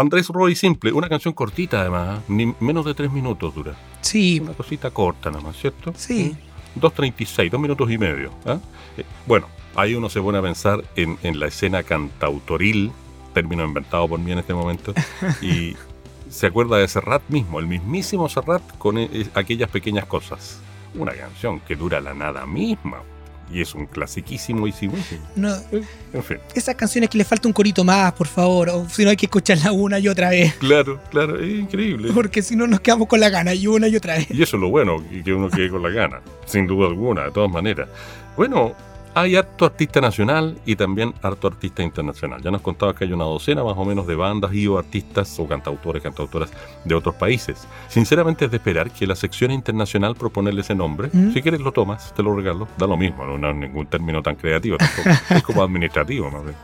Andrés 0.00 0.28
Roy 0.28 0.54
Simple, 0.54 0.92
una 0.92 1.10
canción 1.10 1.34
cortita 1.34 1.82
además, 1.82 2.20
¿eh? 2.20 2.22
ni 2.28 2.54
menos 2.58 2.86
de 2.86 2.94
tres 2.94 3.12
minutos 3.12 3.54
dura. 3.54 3.74
Sí, 4.00 4.40
Una 4.40 4.54
cosita 4.54 4.90
corta 4.90 5.30
nada 5.30 5.42
más, 5.42 5.56
¿cierto? 5.56 5.92
sí. 5.96 6.36
2.36, 6.80 7.50
dos 7.50 7.60
minutos 7.60 7.90
y 7.90 7.98
medio. 7.98 8.30
¿ah? 8.46 8.58
Eh, 8.96 9.04
bueno, 9.26 9.48
ahí 9.74 9.96
uno 9.96 10.08
se 10.08 10.20
pone 10.22 10.38
a 10.38 10.42
pensar 10.42 10.84
en, 10.94 11.18
en 11.24 11.40
la 11.40 11.48
escena 11.48 11.82
cantautoril, 11.82 12.92
término 13.34 13.64
inventado 13.64 14.06
por 14.08 14.20
mí 14.20 14.30
en 14.30 14.38
este 14.38 14.54
momento, 14.54 14.94
y 15.42 15.74
se 16.30 16.46
acuerda 16.46 16.76
de 16.78 16.86
Serrat 16.86 17.22
mismo, 17.28 17.58
el 17.58 17.66
mismísimo 17.66 18.28
Serrat 18.28 18.62
con 18.78 18.98
eh, 18.98 19.26
aquellas 19.34 19.68
pequeñas 19.68 20.06
cosas. 20.06 20.60
Una 20.94 21.12
canción 21.12 21.58
que 21.60 21.74
dura 21.74 22.00
la 22.00 22.14
nada 22.14 22.46
misma. 22.46 23.02
Y 23.52 23.60
es 23.60 23.74
un 23.74 23.86
clasiquísimo 23.86 24.66
y 24.66 24.70
buenísimo. 24.86 25.22
No, 25.34 25.54
En 26.12 26.22
fin. 26.22 26.38
esas 26.54 26.74
canciones 26.76 27.10
que 27.10 27.18
le 27.18 27.24
falta 27.24 27.48
un 27.48 27.52
corito 27.52 27.82
más, 27.84 28.12
por 28.12 28.26
favor. 28.28 28.68
O 28.70 28.88
si 28.88 29.04
no 29.04 29.10
hay 29.10 29.16
que 29.16 29.26
escucharla 29.26 29.72
una 29.72 29.98
y 29.98 30.06
otra 30.08 30.30
vez. 30.30 30.54
Claro, 30.54 31.00
claro, 31.10 31.40
es 31.40 31.50
increíble. 31.58 32.12
Porque 32.14 32.42
si 32.42 32.54
no 32.56 32.66
nos 32.66 32.80
quedamos 32.80 33.08
con 33.08 33.18
la 33.20 33.28
gana 33.28 33.52
y 33.54 33.66
una 33.66 33.88
y 33.88 33.96
otra 33.96 34.14
vez. 34.16 34.28
Y 34.30 34.42
eso 34.42 34.56
es 34.56 34.60
lo 34.62 34.68
bueno, 34.70 35.02
que 35.24 35.32
uno 35.34 35.50
quede 35.50 35.68
con 35.70 35.82
la 35.82 35.90
gana, 35.90 36.20
sin 36.46 36.66
duda 36.66 36.86
alguna, 36.88 37.24
de 37.24 37.32
todas 37.32 37.50
maneras. 37.50 37.88
Bueno, 38.36 38.74
hay 39.14 39.36
harto 39.36 39.64
artista 39.64 40.00
nacional 40.00 40.58
y 40.64 40.76
también 40.76 41.14
harto 41.22 41.48
artista 41.48 41.82
internacional. 41.82 42.40
Ya 42.42 42.50
nos 42.50 42.60
contaba 42.60 42.94
que 42.94 43.04
hay 43.04 43.12
una 43.12 43.24
docena 43.24 43.64
más 43.64 43.76
o 43.76 43.84
menos 43.84 44.06
de 44.06 44.14
bandas 44.14 44.54
y 44.54 44.66
o 44.66 44.78
artistas 44.78 45.38
o 45.38 45.48
cantautores, 45.48 46.02
cantautoras 46.02 46.50
de 46.84 46.94
otros 46.94 47.14
países. 47.16 47.66
Sinceramente 47.88 48.44
es 48.44 48.50
de 48.50 48.58
esperar 48.58 48.90
que 48.90 49.06
la 49.06 49.16
sección 49.16 49.50
internacional 49.50 50.14
proponerle 50.14 50.60
ese 50.60 50.74
nombre. 50.74 51.10
¿Mm? 51.12 51.32
Si 51.32 51.42
quieres 51.42 51.60
lo 51.60 51.72
tomas, 51.72 52.14
te 52.14 52.22
lo 52.22 52.34
regalo, 52.34 52.68
da 52.78 52.86
lo 52.86 52.96
mismo, 52.96 53.24
no, 53.24 53.36
no 53.36 53.50
es 53.50 53.56
ningún 53.56 53.86
término 53.86 54.22
tan 54.22 54.36
creativo 54.36 54.76
tampoco. 54.76 55.10
es 55.34 55.42
como 55.42 55.62
administrativo 55.62 56.30
más 56.30 56.44
bien. 56.44 56.56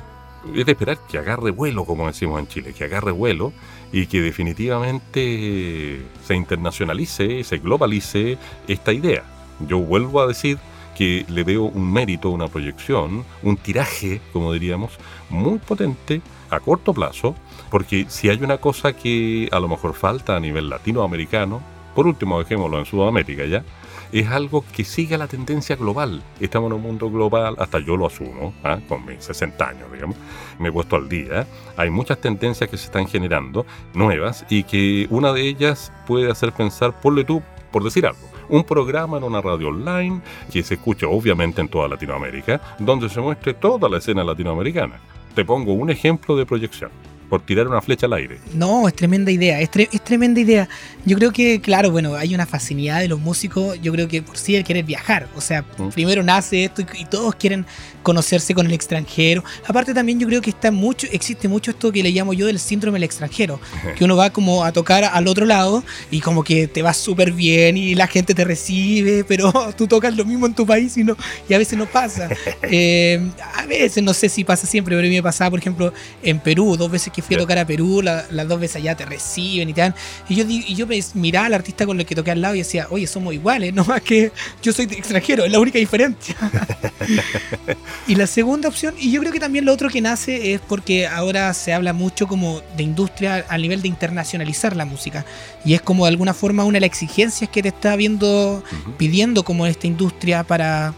Es 0.55 0.65
de 0.65 0.73
esperar 0.73 0.99
que 1.11 1.19
agarre 1.19 1.51
vuelo, 1.51 1.85
como 1.85 2.07
decimos 2.07 2.39
en 2.39 2.47
Chile, 2.47 2.73
que 2.73 2.85
agarre 2.85 3.11
vuelo 3.11 3.53
y 3.93 4.07
que 4.07 4.21
definitivamente 4.21 6.03
se 6.25 6.37
internacionalice, 6.37 7.43
se 7.43 7.59
globalice 7.59 8.39
esta 8.69 8.93
idea. 8.93 9.25
Yo 9.67 9.79
vuelvo 9.79 10.21
a 10.21 10.29
decir 10.29 10.59
que 10.97 11.27
le 11.29 11.45
veo 11.45 11.65
un 11.65 11.93
mérito, 11.93 12.31
una 12.31 12.49
proyección, 12.49 13.25
un 13.43 13.57
tiraje, 13.57 14.21
como 14.33 14.53
diríamos, 14.53 14.99
muy 15.29 15.59
potente 15.59 16.23
a 16.51 16.61
corto 16.61 16.95
plazo, 16.95 17.35
porque 17.71 18.07
si 18.09 18.31
hay 18.31 18.43
una 18.43 18.59
cosa 18.59 18.95
que 18.95 19.49
a 19.53 19.61
lo 19.61 19.69
mejor 19.69 19.95
falta 19.95 20.37
a 20.37 20.41
nivel 20.41 20.71
latinoamericano, 20.71 21.61
por 21.95 22.07
último 22.07 22.39
dejémoslo 22.39 22.79
en 22.79 22.87
Sudamérica 22.87 23.45
ya, 23.45 23.65
es 24.13 24.29
algo 24.29 24.65
que 24.73 24.85
siga 24.85 25.19
la 25.19 25.27
tendencia 25.27 25.77
global. 25.77 26.23
Estamos 26.41 26.69
en 26.71 26.77
un 26.77 26.83
mundo 26.83 27.11
global, 27.11 27.57
hasta 27.59 27.79
yo 27.81 27.97
lo 27.97 28.07
asumo, 28.07 28.55
¿ah? 28.63 28.79
con 28.89 29.05
mis 29.05 29.25
60 29.25 29.69
años, 29.69 29.93
digamos, 29.93 30.17
me 30.59 30.69
he 30.69 30.73
puesto 30.73 30.97
al 30.97 31.09
día. 31.09 31.47
Hay 31.77 31.91
muchas 31.91 32.21
tendencias 32.21 32.71
que 32.71 32.77
se 32.77 32.87
están 32.87 33.09
generando, 33.09 33.67
nuevas, 33.95 34.47
y 34.49 34.63
que 34.63 35.07
una 35.11 35.33
de 35.33 35.43
ellas 35.43 35.93
puede 36.07 36.31
hacer 36.31 36.53
pensar, 36.53 36.99
ponle 37.01 37.25
tú, 37.25 37.43
por 37.73 37.83
decir 37.83 38.07
algo, 38.07 38.36
un 38.49 38.65
programa 38.65 39.17
en 39.19 39.25
una 39.25 39.41
radio 39.41 39.69
online 39.69 40.21
que 40.53 40.63
se 40.63 40.75
escucha 40.75 41.07
obviamente 41.09 41.61
en 41.61 41.69
toda 41.69 41.89
Latinoamérica, 41.89 42.61
donde 42.79 43.09
se 43.09 43.21
muestre 43.21 43.55
toda 43.55 43.89
la 43.89 43.99
escena 43.99 44.23
latinoamericana. 44.25 45.01
Te 45.35 45.45
pongo 45.45 45.73
un 45.75 45.91
ejemplo 45.91 46.37
de 46.37 46.47
proyección, 46.47 46.91
por 47.29 47.43
tirar 47.43 47.67
una 47.67 47.81
flecha 47.83 48.07
al 48.07 48.13
aire. 48.15 48.39
No, 48.55 48.87
es 48.87 48.95
tremenda 48.95 49.31
idea, 49.33 49.61
es, 49.61 49.71
tre- 49.71 49.89
es 49.93 50.01
tremenda 50.03 50.41
idea. 50.41 50.69
Yo 51.05 51.17
creo 51.19 51.33
que, 51.33 51.61
claro, 51.61 51.91
bueno, 51.91 52.15
hay 52.15 52.35
una 52.35 52.47
facilidad 52.47 53.01
de 53.01 53.09
los 53.09 53.19
músicos, 53.21 53.81
yo 53.83 53.93
creo 53.93 54.07
que 54.07 54.23
por 54.23 54.37
sí 54.39 54.55
el 54.55 54.63
querer 54.65 54.85
viajar, 54.85 55.27
o 55.37 55.41
sea, 55.41 55.65
Mm. 55.77 55.89
primero 55.89 56.23
nace 56.23 56.65
esto 56.65 56.83
y, 56.83 57.03
y 57.03 57.05
todos 57.05 57.35
quieren 57.35 57.67
conocerse 58.07 58.55
con 58.55 58.67
el 58.67 58.73
extranjero. 58.73 59.43
Aparte 59.67 59.93
también 59.93 60.21
yo 60.21 60.29
creo 60.29 60.41
que 60.41 60.51
está 60.51 60.71
mucho, 60.71 61.09
existe 61.11 61.49
mucho 61.49 61.73
esto 61.73 61.91
que 61.91 62.05
le 62.05 62.11
llamo 62.13 62.33
yo 62.35 62.47
del 62.47 62.61
síndrome 62.61 62.97
del 62.97 63.03
extranjero, 63.03 63.59
que 63.97 64.05
uno 64.05 64.15
va 64.15 64.31
como 64.31 64.63
a 64.65 64.71
tocar 64.71 65.03
al 65.03 65.27
otro 65.27 65.45
lado 65.45 65.83
y 66.13 66.21
como 66.21 66.45
que 66.45 66.69
te 66.69 66.83
va 66.83 66.95
súper 66.95 67.33
bien 67.33 67.77
y 67.77 67.97
la 67.97 68.07
gente 68.07 68.33
te 68.33 68.45
recibe, 68.45 69.25
pero 69.25 69.53
tú 69.77 69.89
tocas 69.89 70.15
lo 70.17 70.25
mismo 70.25 70.47
en 70.47 70.55
tu 70.55 70.65
país 70.65 70.97
y, 70.97 71.03
no, 71.03 71.17
y 71.49 71.55
a 71.55 71.59
veces 71.59 71.77
no 71.77 71.87
pasa. 71.87 72.29
Eh, 72.69 73.21
a 73.55 73.65
veces, 73.67 74.03
no 74.03 74.13
sé 74.13 74.29
si 74.29 74.43
pasa 74.45 74.67
siempre, 74.67 74.95
pero 74.97 75.07
a 75.07 75.09
mí 75.11 75.15
me 75.17 75.23
pasaba, 75.23 75.51
por 75.51 75.59
ejemplo, 75.61 75.93
en 76.23 76.39
Perú, 76.41 76.77
dos 76.77 76.91
veces 76.91 77.13
que 77.13 77.23
fui 77.23 77.35
a 77.37 77.39
tocar 77.39 77.59
a 77.59 77.67
Perú, 77.67 78.03
la- 78.03 78.27
las 78.31 78.47
dos 78.49 78.59
veces 78.61 78.77
allá 78.77 78.95
te 78.97 79.05
reciben 79.05 79.69
y 79.69 79.73
te 79.73 79.81
dan. 79.83 79.95
Y 80.29 80.35
yo, 80.37 80.45
y 80.49 80.75
yo 80.75 80.87
me 80.87 81.01
miraba 81.15 81.47
al 81.47 81.55
artista 81.55 81.87
con 81.87 81.99
el 81.99 82.07
que 82.07 82.15
toqué 82.15 82.31
al 82.33 82.41
lado 82.41 82.55
y 82.55 82.59
decía, 82.59 82.87
oye, 82.91 83.07
somos 83.07 83.35
iguales, 83.35 83.73
no 83.79 83.85
más 83.85 84.01
que 84.03 84.31
yo 84.63 84.73
soy 84.73 84.85
extranjero, 84.87 85.45
es 85.45 85.53
la 85.53 85.59
única 85.61 85.79
diferencia. 85.79 86.35
Y 88.07 88.15
la 88.15 88.27
segunda 88.27 88.69
opción, 88.69 88.95
y 88.99 89.11
yo 89.11 89.21
creo 89.21 89.33
que 89.33 89.41
también 89.41 89.65
lo 89.65 89.73
otro 89.73 89.89
que 89.89 90.01
nace 90.01 90.53
es 90.55 90.61
porque 90.61 91.07
ahora 91.07 91.53
se 91.55 91.73
habla 91.73 91.93
mucho 91.93 92.27
como 92.29 92.61
de 92.77 92.83
industria 92.85 93.45
a 93.49 93.59
nivel 93.59 93.83
de 93.83 93.89
internacionalizar 93.89 94.77
la 94.77 94.85
música. 94.85 95.25
Y 95.65 95.75
es 95.75 95.83
como 95.83 96.05
de 96.05 96.11
alguna 96.11 96.33
forma 96.35 96.65
una 96.65 96.77
de 96.77 96.81
las 96.83 96.89
exigencias 96.89 97.51
que 97.51 97.63
te 97.63 97.69
está 97.69 97.97
viendo, 97.97 98.63
pidiendo 98.97 99.43
como 99.45 99.67
esta 99.67 99.87
industria 99.87 100.45
para, 100.45 100.95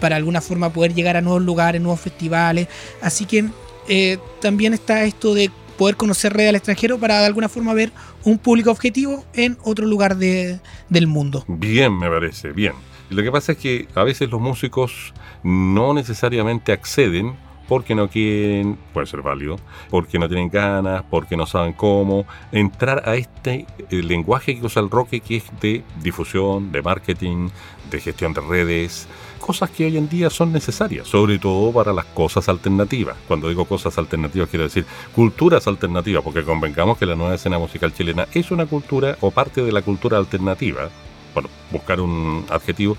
para 0.00 0.16
alguna 0.16 0.40
forma 0.40 0.72
poder 0.72 0.94
llegar 0.94 1.16
a 1.16 1.20
nuevos 1.20 1.42
lugares, 1.42 1.80
nuevos 1.82 2.00
festivales. 2.00 2.68
Así 3.02 3.24
que 3.26 3.46
eh, 3.88 4.18
también 4.40 4.74
está 4.74 5.04
esto 5.04 5.34
de 5.34 5.50
poder 5.76 5.96
conocer 5.96 6.32
redes 6.32 6.50
al 6.50 6.54
extranjero 6.56 6.98
para 6.98 7.18
de 7.18 7.26
alguna 7.26 7.48
forma 7.48 7.74
ver 7.74 7.90
un 8.22 8.38
público 8.38 8.70
objetivo 8.70 9.24
en 9.34 9.58
otro 9.64 9.86
lugar 9.86 10.16
de- 10.16 10.60
del 10.88 11.08
mundo. 11.08 11.44
Bien, 11.48 11.98
me 11.98 12.08
parece, 12.08 12.52
bien. 12.52 12.74
Lo 13.14 13.22
que 13.22 13.30
pasa 13.30 13.52
es 13.52 13.58
que 13.58 13.86
a 13.94 14.02
veces 14.02 14.28
los 14.28 14.40
músicos 14.40 15.14
no 15.44 15.94
necesariamente 15.94 16.72
acceden 16.72 17.36
porque 17.68 17.94
no 17.94 18.08
quieren, 18.08 18.76
puede 18.92 19.06
ser 19.06 19.22
válido, 19.22 19.56
porque 19.88 20.18
no 20.18 20.28
tienen 20.28 20.50
ganas, 20.50 21.04
porque 21.08 21.36
no 21.36 21.46
saben 21.46 21.72
cómo, 21.74 22.26
entrar 22.50 23.08
a 23.08 23.14
este 23.14 23.66
eh, 23.88 24.02
lenguaje 24.02 24.58
que 24.58 24.66
usa 24.66 24.82
el 24.82 24.90
rock, 24.90 25.10
que 25.10 25.36
es 25.36 25.44
de 25.60 25.82
difusión, 26.02 26.72
de 26.72 26.82
marketing, 26.82 27.48
de 27.88 28.00
gestión 28.00 28.34
de 28.34 28.40
redes, 28.40 29.06
cosas 29.38 29.70
que 29.70 29.84
hoy 29.86 29.96
en 29.96 30.08
día 30.08 30.28
son 30.28 30.52
necesarias, 30.52 31.06
sobre 31.06 31.38
todo 31.38 31.72
para 31.72 31.92
las 31.92 32.06
cosas 32.06 32.48
alternativas. 32.48 33.16
Cuando 33.28 33.48
digo 33.48 33.64
cosas 33.64 33.96
alternativas 33.96 34.48
quiero 34.48 34.64
decir 34.64 34.84
culturas 35.14 35.66
alternativas, 35.68 36.24
porque 36.24 36.42
convengamos 36.42 36.98
que 36.98 37.06
la 37.06 37.14
nueva 37.14 37.36
escena 37.36 37.58
musical 37.58 37.94
chilena 37.94 38.26
es 38.34 38.50
una 38.50 38.66
cultura 38.66 39.16
o 39.20 39.30
parte 39.30 39.62
de 39.62 39.70
la 39.70 39.82
cultura 39.82 40.18
alternativa, 40.18 40.90
bueno, 41.34 41.48
buscar 41.70 42.00
un 42.00 42.46
adjetivo 42.48 42.96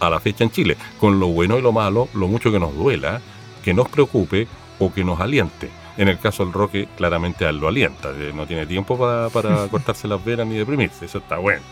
a 0.00 0.10
la 0.10 0.20
fecha 0.20 0.44
en 0.44 0.50
Chile, 0.50 0.76
con 1.00 1.18
lo 1.18 1.28
bueno 1.28 1.58
y 1.58 1.62
lo 1.62 1.72
malo, 1.72 2.08
lo 2.14 2.28
mucho 2.28 2.52
que 2.52 2.58
nos 2.60 2.74
duela, 2.74 3.20
que 3.64 3.72
nos 3.72 3.88
preocupe 3.88 4.46
o 4.78 4.92
que 4.92 5.04
nos 5.04 5.20
aliente. 5.20 5.70
En 5.96 6.08
el 6.08 6.18
caso 6.18 6.44
del 6.44 6.52
Roque, 6.52 6.88
claramente 6.96 7.46
a 7.46 7.50
él 7.50 7.56
lo 7.58 7.68
alienta, 7.68 8.10
eh, 8.10 8.32
no 8.34 8.46
tiene 8.46 8.66
tiempo 8.66 8.98
para, 8.98 9.30
para 9.30 9.66
cortarse 9.70 10.06
las 10.06 10.22
venas 10.22 10.46
ni 10.46 10.56
deprimirse, 10.56 11.06
eso 11.06 11.18
está 11.18 11.38
bueno. 11.38 11.62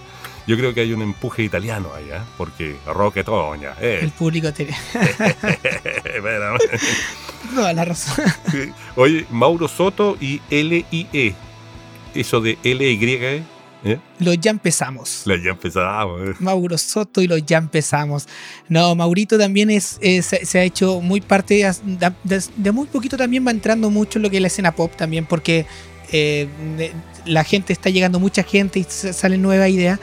Yo 0.47 0.57
creo 0.59 0.75
que 0.75 0.81
hay 0.81 0.93
un 0.93 1.01
empuje 1.01 1.43
italiano 1.43 1.89
ahí, 1.95 2.05
¿eh? 2.11 2.21
porque 2.37 2.77
Roque 2.87 3.25
Toña. 3.25 3.73
Eh. 3.81 4.01
El 4.03 4.11
público 4.11 4.53
tiene 4.53 4.73
Espérame. 6.05 6.59
toda 7.55 7.73
la 7.73 7.85
razón. 7.87 8.27
Oye, 8.97 9.25
Mauro 9.31 9.69
Soto 9.69 10.19
y 10.21 10.43
LIE. 10.51 11.35
Eso 12.15 12.41
de 12.43 12.59
LY, 12.63 13.43
¿eh? 13.85 13.99
Los 14.19 14.39
ya 14.41 14.51
empezamos. 14.51 15.23
La 15.27 15.37
ya 15.37 15.51
empezamos. 15.51 16.21
¿eh? 16.29 16.35
Mauro 16.41 16.77
Soto 16.79 17.21
y 17.21 17.27
los 17.27 17.45
ya 17.45 17.59
empezamos. 17.59 18.27
No, 18.69 18.95
Maurito 18.95 19.39
también 19.39 19.71
es, 19.71 19.99
es- 20.01 20.27
se, 20.27 20.45
se 20.47 20.59
ha 20.59 20.63
hecho 20.65 21.01
muy 21.01 21.21
parte, 21.21 21.55
de, 21.85 22.13
de- 22.25 22.43
de 22.57 22.73
muy 22.73 22.87
poquito 22.87 23.17
también 23.17 23.47
va 23.47 23.51
entrando 23.51 23.91
mucho 23.91 24.19
en 24.19 24.23
lo 24.25 24.31
que 24.31 24.37
es 24.37 24.41
la 24.43 24.49
escena 24.49 24.73
pop 24.73 24.93
también, 24.97 25.27
porque 25.27 25.67
eh, 26.13 26.49
de- 26.77 26.93
la 27.27 27.45
gente 27.45 27.73
está 27.73 27.91
llegando, 27.91 28.19
mucha 28.21 28.43
gente 28.43 28.79
y 28.79 28.85
salen 28.85 29.43
nuevas 29.43 29.69
ideas. 29.71 29.99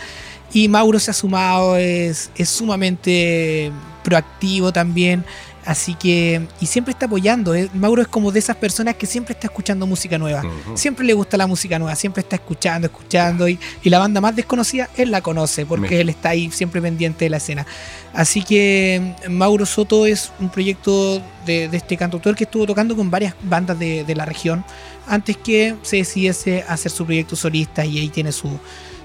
Y 0.54 0.68
Mauro 0.68 1.00
se 1.00 1.12
ha 1.12 1.14
sumado, 1.14 1.78
es, 1.78 2.30
es 2.36 2.50
sumamente 2.50 3.72
proactivo 4.04 4.72
también. 4.74 5.24
Así 5.64 5.94
que, 5.94 6.48
y 6.60 6.66
siempre 6.66 6.92
está 6.92 7.06
apoyando. 7.06 7.54
eh. 7.54 7.70
Mauro 7.74 8.02
es 8.02 8.08
como 8.08 8.32
de 8.32 8.40
esas 8.40 8.56
personas 8.56 8.96
que 8.96 9.06
siempre 9.06 9.34
está 9.34 9.46
escuchando 9.48 9.86
música 9.86 10.18
nueva. 10.18 10.42
Siempre 10.76 11.06
le 11.06 11.14
gusta 11.14 11.38
la 11.38 11.46
música 11.46 11.78
nueva, 11.78 11.96
siempre 11.96 12.22
está 12.22 12.36
escuchando, 12.38 12.88
escuchando. 12.88 13.48
Y, 13.48 13.60
y 13.84 13.90
la 13.92 14.00
banda 14.00 14.20
más 14.22 14.36
desconocida, 14.36 14.90
él 14.98 15.12
la 15.12 15.22
conoce, 15.22 15.66
porque 15.68 15.90
Me- 15.96 16.02
él 16.02 16.10
está 16.10 16.30
ahí 16.30 16.50
siempre 16.52 16.82
pendiente 16.82 17.26
de 17.26 17.30
la 17.30 17.38
escena. 17.38 17.68
Así 18.14 18.42
que 18.44 19.14
Mauro 19.30 19.66
Soto 19.68 20.06
es 20.08 20.32
un 20.40 20.50
proyecto 20.50 21.22
de, 21.46 21.68
de 21.70 21.78
este 21.78 21.96
cantautor 21.96 22.36
que 22.36 22.46
estuvo 22.46 22.66
tocando 22.66 22.96
con 22.96 23.12
varias 23.12 23.36
bandas 23.44 23.78
de, 23.78 24.04
de 24.04 24.16
la 24.16 24.26
región 24.26 24.66
antes 25.08 25.38
que 25.38 25.76
se 25.84 25.98
decidiese 25.98 26.64
hacer 26.68 26.92
su 26.92 27.06
proyecto 27.06 27.36
solista 27.36 27.86
y 27.86 28.00
ahí 28.00 28.10
tiene 28.10 28.32
su, 28.32 28.50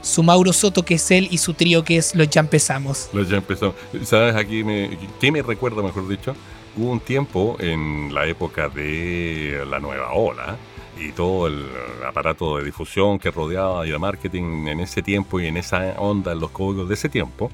su 0.07 0.23
Mauro 0.23 0.53
Soto 0.53 0.85
que 0.85 0.95
es 0.95 1.11
él 1.11 1.29
y 1.31 1.38
su 1.38 1.55
trío 1.55 1.85
que 1.85 1.97
es 1.97 2.14
Los 2.14 2.31
Ya 2.31 2.40
Empezamos. 2.40 3.11
Los 3.12 3.29
ya 3.29 3.37
empezó. 3.38 3.75
¿Sabes? 4.05 4.37
Aquí 4.37 4.62
me. 4.62 4.97
¿Qué 5.21 5.33
me 5.33 5.42
recuerda, 5.42 5.83
mejor 5.83 6.07
dicho? 6.09 6.35
Hubo 6.77 6.92
un 6.92 7.01
tiempo 7.01 7.57
en 7.59 8.14
la 8.14 8.27
época 8.27 8.69
de 8.69 9.64
la 9.69 9.81
nueva 9.81 10.12
ola 10.12 10.57
y 10.99 11.11
todo 11.12 11.49
el 11.49 11.66
aparato 12.07 12.59
de 12.59 12.64
difusión 12.64 13.19
que 13.19 13.31
rodeaba 13.31 13.87
y 13.87 13.90
de 13.90 13.99
marketing 13.99 14.69
en 14.69 14.81
ese 14.81 15.03
tiempo 15.03 15.40
y 15.40 15.47
en 15.47 15.57
esa 15.57 15.95
onda, 15.99 16.33
en 16.33 16.40
los 16.40 16.51
códigos 16.51 16.88
de 16.88 16.95
ese 16.95 17.09
tiempo. 17.09 17.51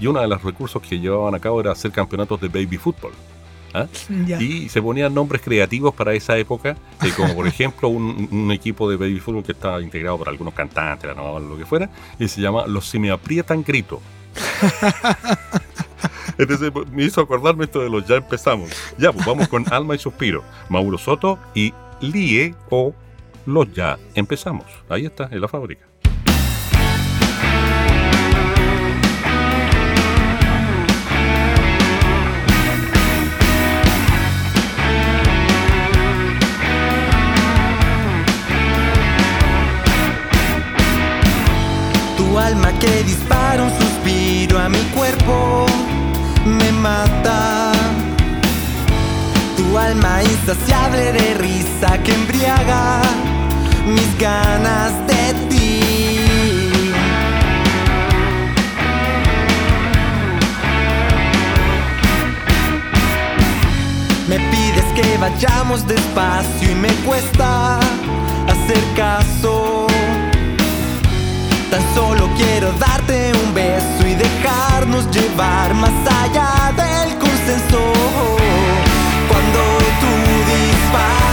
Y 0.00 0.06
uno 0.06 0.20
de 0.20 0.28
los 0.28 0.42
recursos 0.42 0.80
que 0.80 0.98
llevaban 0.98 1.34
a 1.34 1.40
cabo 1.40 1.60
era 1.60 1.72
hacer 1.72 1.90
campeonatos 1.90 2.40
de 2.40 2.48
baby 2.48 2.76
fútbol. 2.76 3.12
¿Ah? 3.74 3.88
Y 4.40 4.68
se 4.68 4.80
ponían 4.80 5.12
nombres 5.12 5.42
creativos 5.42 5.94
para 5.94 6.14
esa 6.14 6.38
época, 6.38 6.76
eh, 7.02 7.12
como 7.16 7.34
por 7.34 7.46
ejemplo 7.46 7.88
un, 7.88 8.28
un 8.30 8.52
equipo 8.52 8.88
de 8.88 8.96
baby 8.96 9.20
fútbol 9.20 9.44
que 9.44 9.52
estaba 9.52 9.82
integrado 9.82 10.16
por 10.16 10.28
algunos 10.28 10.54
cantantes, 10.54 11.08
la 11.08 11.14
nueva 11.14 11.32
ola, 11.32 11.48
lo 11.48 11.58
que 11.58 11.66
fuera, 11.66 11.90
y 12.18 12.28
se 12.28 12.40
llama 12.40 12.66
Los 12.66 12.88
Si 12.88 12.98
Me 12.98 13.10
Aprietan 13.10 13.62
Grito. 13.62 14.00
Entonces 16.38 16.70
pues, 16.70 16.90
me 16.90 17.04
hizo 17.04 17.20
acordarme 17.20 17.64
esto 17.64 17.80
de 17.80 17.90
los 17.90 18.06
ya 18.06 18.16
empezamos. 18.16 18.70
Ya, 18.98 19.12
pues 19.12 19.26
vamos 19.26 19.48
con 19.48 19.64
Alma 19.72 19.94
y 19.94 19.98
Suspiro, 19.98 20.44
Mauro 20.68 20.98
Soto 20.98 21.38
y 21.54 21.72
Lie 22.00 22.54
o 22.70 22.94
Los 23.46 23.72
ya 23.72 23.98
empezamos. 24.14 24.66
Ahí 24.88 25.06
está, 25.06 25.28
en 25.30 25.40
la 25.40 25.48
fábrica. 25.48 25.86
Dispara 43.04 43.62
un 43.62 43.70
suspiro 43.70 44.58
a 44.58 44.68
mi 44.68 44.82
cuerpo 44.94 45.66
me 46.44 46.72
mata. 46.72 47.72
Tu 49.56 49.78
alma 49.78 50.22
insaciable 50.22 51.12
de 51.12 51.34
risa 51.34 51.98
que 52.02 52.12
embriaga 52.12 53.00
mis 53.86 54.18
ganas 54.18 54.92
de 55.06 55.34
ti. 55.48 55.80
Me 64.28 64.38
pides 64.50 64.84
que 64.94 65.18
vayamos 65.18 65.86
despacio 65.86 66.70
y 66.70 66.74
me 66.74 66.92
cuesta 67.06 67.78
hacer 68.48 68.82
caso. 68.96 69.86
Tan 71.70 71.82
solo 71.94 72.28
quiero 72.36 72.53
llevar 75.02 75.74
más 75.74 75.90
allá 76.22 76.72
del 76.76 77.18
consenso. 77.18 77.80
Cuando 79.28 79.60
tú 80.00 80.12
disparas, 80.52 81.23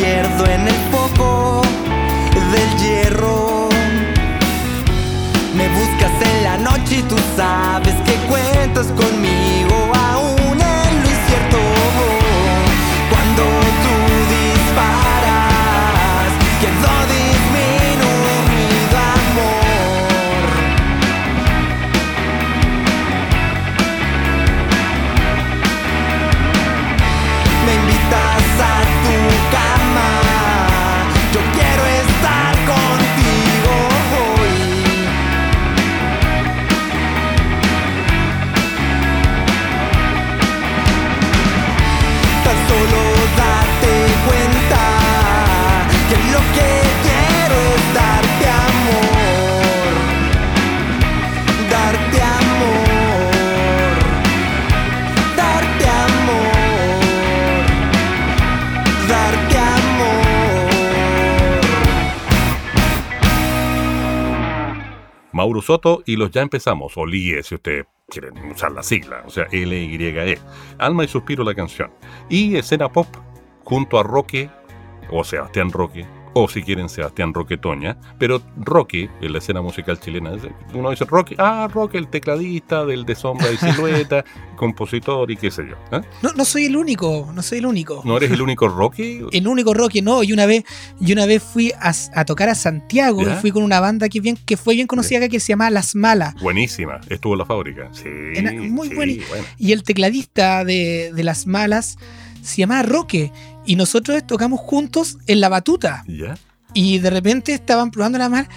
pierdo 0.00 0.46
en 0.46 0.68
el 0.68 0.80
foco 0.92 1.62
del 2.52 2.70
hierro. 2.78 3.68
Me 5.54 5.68
buscas 5.68 6.12
en 6.30 6.44
la 6.44 6.56
noche 6.56 6.98
y 6.98 7.02
tú 7.02 7.16
sabes 7.36 7.87
Soto 65.68 66.02
y 66.06 66.16
los 66.16 66.30
Ya 66.30 66.40
Empezamos, 66.40 66.96
o 66.96 67.04
LIE, 67.04 67.42
si 67.42 67.56
ustedes 67.56 67.84
quieren 68.08 68.38
usar 68.50 68.72
la 68.72 68.82
sigla, 68.82 69.22
o 69.26 69.28
sea, 69.28 69.48
L-Y-E. 69.52 70.38
Alma 70.78 71.04
y 71.04 71.08
Suspiro 71.08 71.44
la 71.44 71.54
canción. 71.54 71.90
Y 72.30 72.56
escena 72.56 72.90
pop 72.90 73.06
junto 73.64 73.98
a 73.98 74.02
Roque, 74.02 74.48
o 75.10 75.22
Sebastián 75.24 75.70
Roque, 75.70 76.06
o 76.34 76.48
si 76.48 76.62
quieren 76.62 76.88
Sebastián 76.88 77.34
Roque 77.34 77.56
Toña, 77.56 77.96
pero 78.18 78.42
Roque, 78.56 79.10
en 79.20 79.32
la 79.32 79.38
escena 79.38 79.60
musical 79.60 79.98
chilena, 80.00 80.32
uno 80.74 80.90
dice 80.90 81.04
Roque, 81.04 81.34
ah, 81.38 81.68
Roque, 81.72 81.98
el 81.98 82.08
tecladista 82.08 82.84
del 82.84 83.04
de 83.04 83.14
sombra 83.14 83.50
y 83.50 83.56
silueta, 83.56 84.24
compositor 84.56 85.30
y 85.30 85.36
qué 85.36 85.50
sé 85.50 85.66
yo. 85.68 85.76
¿eh? 85.96 86.02
No, 86.22 86.32
no 86.32 86.44
soy 86.44 86.66
el 86.66 86.76
único, 86.76 87.30
no 87.34 87.42
soy 87.42 87.58
el 87.58 87.66
único. 87.66 88.02
¿No 88.04 88.16
eres 88.16 88.30
el 88.30 88.42
único 88.42 88.68
Roque? 88.68 89.24
El 89.30 89.48
único 89.48 89.74
Roque, 89.74 90.02
no. 90.02 90.22
Y 90.22 90.32
una 90.32 90.46
vez, 90.46 90.64
y 91.00 91.12
una 91.12 91.26
vez 91.26 91.42
fui 91.42 91.72
a, 91.72 91.92
a 92.14 92.24
tocar 92.24 92.48
a 92.48 92.54
Santiago 92.54 93.22
¿Ya? 93.22 93.34
y 93.34 93.40
fui 93.40 93.50
con 93.50 93.62
una 93.62 93.80
banda 93.80 94.08
que, 94.08 94.20
bien, 94.20 94.36
que 94.44 94.56
fue 94.56 94.74
bien 94.74 94.86
conocida 94.86 95.18
acá 95.18 95.28
que 95.28 95.40
se 95.40 95.48
llama 95.48 95.70
Las 95.70 95.94
Malas. 95.94 96.34
Buenísima, 96.40 97.00
estuvo 97.08 97.34
en 97.34 97.38
la 97.38 97.46
fábrica. 97.46 97.88
Sí, 97.92 98.08
Era 98.34 98.52
muy 98.52 98.88
sí, 98.88 98.94
buena. 98.94 99.12
Y 99.58 99.72
el 99.72 99.82
tecladista 99.82 100.64
de, 100.64 101.12
de 101.14 101.24
Las 101.24 101.46
Malas 101.46 101.98
se 102.42 102.56
llamaba 102.58 102.82
Roque. 102.82 103.32
Y 103.68 103.76
nosotros 103.76 104.26
tocamos 104.26 104.60
juntos 104.60 105.18
en 105.26 105.42
la 105.42 105.50
batuta. 105.50 106.02
¿Ya? 106.08 106.38
Y 106.72 107.00
de 107.00 107.10
repente 107.10 107.52
estaban 107.52 107.90
probando 107.90 108.16
la 108.16 108.30
mar 108.30 108.48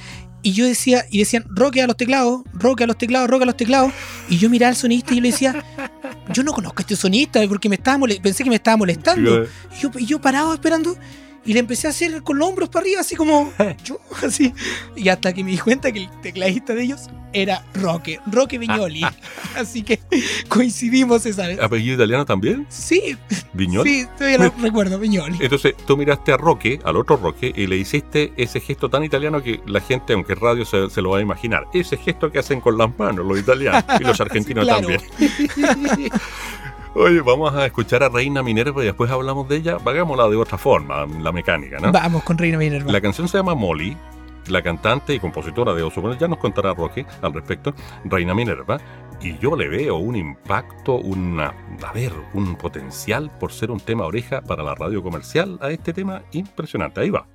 y 0.42 0.54
yo 0.54 0.66
decía, 0.66 1.06
y 1.12 1.20
decían, 1.20 1.44
Roque 1.50 1.82
a 1.82 1.88
los 1.88 1.98
teclados, 1.98 2.44
Roque 2.54 2.86
a 2.86 2.88
los 2.88 2.98
teclados, 2.98 3.30
Roque 3.30 3.44
a 3.44 3.48
los 3.48 3.58
teclados. 3.58 3.92
Y 4.30 4.38
yo 4.38 4.50
miraba 4.50 4.70
al 4.70 4.78
sonista 4.78 5.12
y 5.12 5.18
yo 5.18 5.22
le 5.22 5.32
decía, 5.32 5.66
yo 6.34 6.44
no 6.44 6.54
conozco 6.54 6.80
a 6.80 6.82
este 6.84 6.96
sonista 6.96 7.46
porque 7.50 7.68
me 7.68 7.76
estaba 7.76 8.08
pensé 8.24 8.46
que 8.46 8.50
me 8.50 8.56
estaba 8.56 8.78
molestando. 8.78 9.44
Y 9.44 9.82
yo, 9.82 9.92
y 10.00 10.06
yo 10.06 10.22
parado 10.22 10.54
esperando 10.54 10.96
y 11.44 11.52
le 11.52 11.60
empecé 11.60 11.88
a 11.88 11.90
hacer 11.90 12.24
con 12.24 12.40
los 12.40 12.48
hombros 12.48 12.70
para 12.70 12.84
arriba, 12.84 13.02
así 13.02 13.18
como 13.18 13.52
yo, 13.84 14.00
así. 14.26 14.54
Y 14.96 15.10
hasta 15.10 15.34
que 15.34 15.44
me 15.44 15.52
di 15.52 15.58
cuenta 15.58 15.92
que 15.92 16.04
el 16.04 16.22
tecladista 16.22 16.74
de 16.74 16.84
ellos 16.84 17.10
era 17.34 17.64
Roque, 17.74 18.20
Roque 18.26 18.58
Viñoli. 18.58 19.02
así 19.58 19.84
que 19.84 20.00
coincidimos 20.48 21.26
esa 21.26 21.48
vez. 21.48 21.60
¿Apellido 21.60 21.96
italiano 21.96 22.26
también? 22.26 22.66
Sí, 22.70 23.18
¿Viñoli? 23.54 23.90
sí, 23.90 24.08
todavía 24.18 24.38
lo 24.38 24.54
recuerdo, 24.62 25.00
Viñoli. 25.00 25.38
Entonces 25.42 25.76
tú 25.86 25.98
miraste 25.98 26.32
a 26.34 26.38
Roque, 26.38 26.80
al 26.84 26.98
otro 26.98 27.18
Roque, 27.18 27.52
y 27.56 27.68
le 27.68 27.78
hiciste 27.78 28.34
ese 28.38 28.60
gesto 28.60 28.90
tan 28.90 29.04
italiano 29.04 29.42
que 29.42 29.62
la 29.66 29.82
gente, 29.82 30.14
aunque 30.14 30.34
es 30.34 30.40
radio, 30.40 30.66
se, 30.66 30.90
se 30.90 31.02
lo 31.02 31.12
va 31.12 31.20
a 31.20 31.22
imaginar. 31.22 31.66
Ese 31.74 31.98
gesto 31.98 32.32
que 32.32 32.40
hacen 32.40 32.62
con 32.62 32.78
las 32.78 32.98
manos 32.98 33.26
los 33.26 33.40
italianos 33.40 33.84
y 34.00 34.04
los 34.04 34.20
argentinos 34.22 34.68
también. 34.68 35.02
Oye, 36.94 37.22
vamos 37.22 37.54
a 37.56 37.66
escuchar 37.66 38.04
a 38.04 38.10
Reina 38.10 38.44
Minerva 38.44 38.82
y 38.82 38.86
después 38.86 39.10
hablamos 39.10 39.48
de 39.48 39.58
ella. 39.58 39.78
Hagámosla 39.84 40.28
de 40.28 40.36
otra 40.36 40.58
forma, 40.58 41.06
la 41.06 41.32
mecánica, 41.32 41.80
¿no? 41.80 41.92
Vamos 41.92 42.24
con 42.24 42.38
Reina 42.38 42.58
Minerva. 42.58 42.92
La 42.92 43.00
canción 43.00 43.30
se 43.30 43.38
llama 43.38 43.56
Molly. 43.56 43.96
La 44.48 44.62
cantante 44.62 45.14
y 45.14 45.20
compositora 45.20 45.74
de 45.74 45.84
Oso, 45.84 46.18
ya 46.18 46.28
nos 46.28 46.40
contará 46.40 46.74
Roque 46.74 47.06
al 47.22 47.34
respecto, 47.34 47.74
Reina 48.06 48.34
Minerva, 48.34 48.80
y 49.22 49.38
yo 49.38 49.56
le 49.56 49.68
veo 49.68 49.98
un 49.98 50.16
impacto, 50.16 50.96
una, 50.96 51.54
a 51.84 51.94
un 52.34 52.56
potencial 52.56 53.30
por 53.40 53.52
ser 53.52 53.70
un 53.72 53.80
tema 53.80 54.06
oreja 54.06 54.42
para 54.42 54.64
la 54.64 54.74
radio 54.74 55.04
comercial 55.04 55.60
a 55.62 55.70
este 55.70 55.94
tema 55.94 56.24
impresionante. 56.32 57.02
Ahí 57.02 57.12
va. 57.12 57.28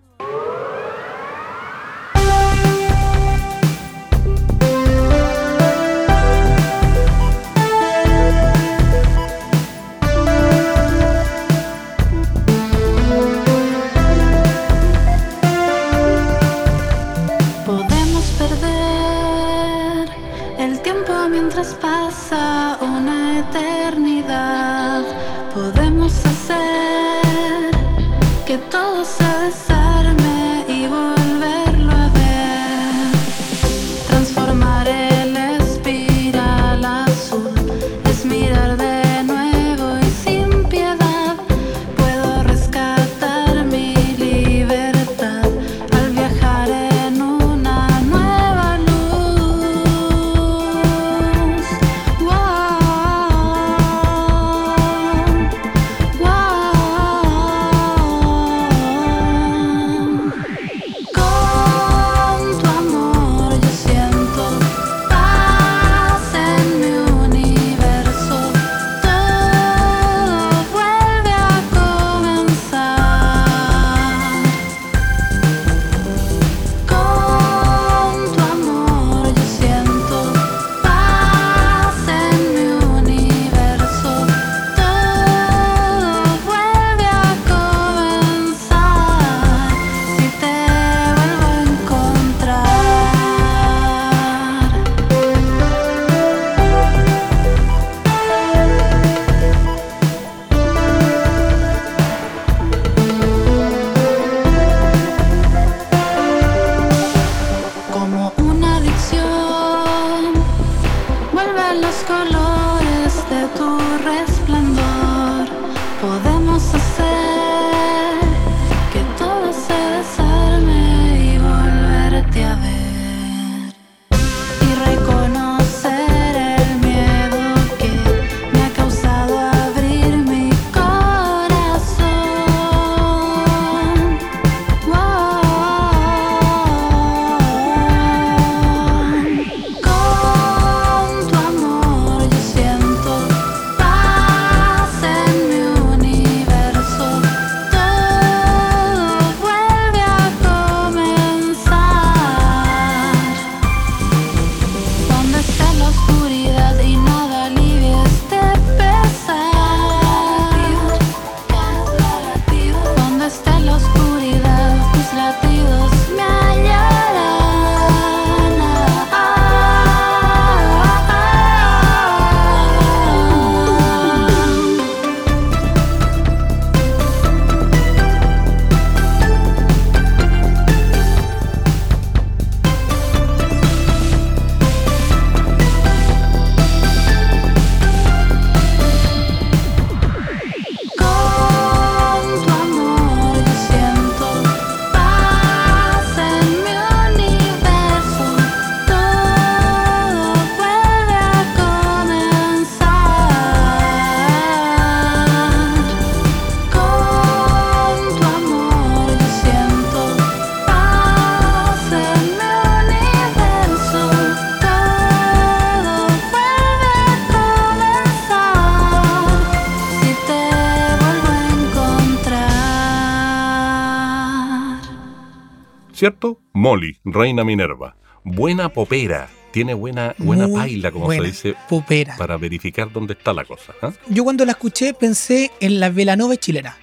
¿Cierto? 226.07 226.41
Molly, 226.53 226.99
Reina 227.05 227.43
Minerva. 227.43 227.97
Buena 228.23 228.69
popera, 228.69 229.29
tiene 229.51 229.75
buena, 229.75 230.15
buena 230.19 230.47
Muy 230.47 230.57
paila, 230.61 230.93
como 230.93 231.07
buena 231.07 231.23
se 231.25 231.29
dice, 231.31 231.55
popera. 231.69 232.17
para 232.17 232.37
verificar 232.37 232.93
dónde 232.93 233.15
está 233.15 233.33
la 233.33 233.45
cosa. 233.45 233.75
¿ah? 233.83 233.93
Yo 234.09 234.23
cuando 234.23 234.45
la 234.45 234.53
escuché 234.53 234.95
pensé 234.95 235.51
en 235.59 235.81
la 235.81 235.91
Velanova 235.91 236.37
chilena. 236.37 236.77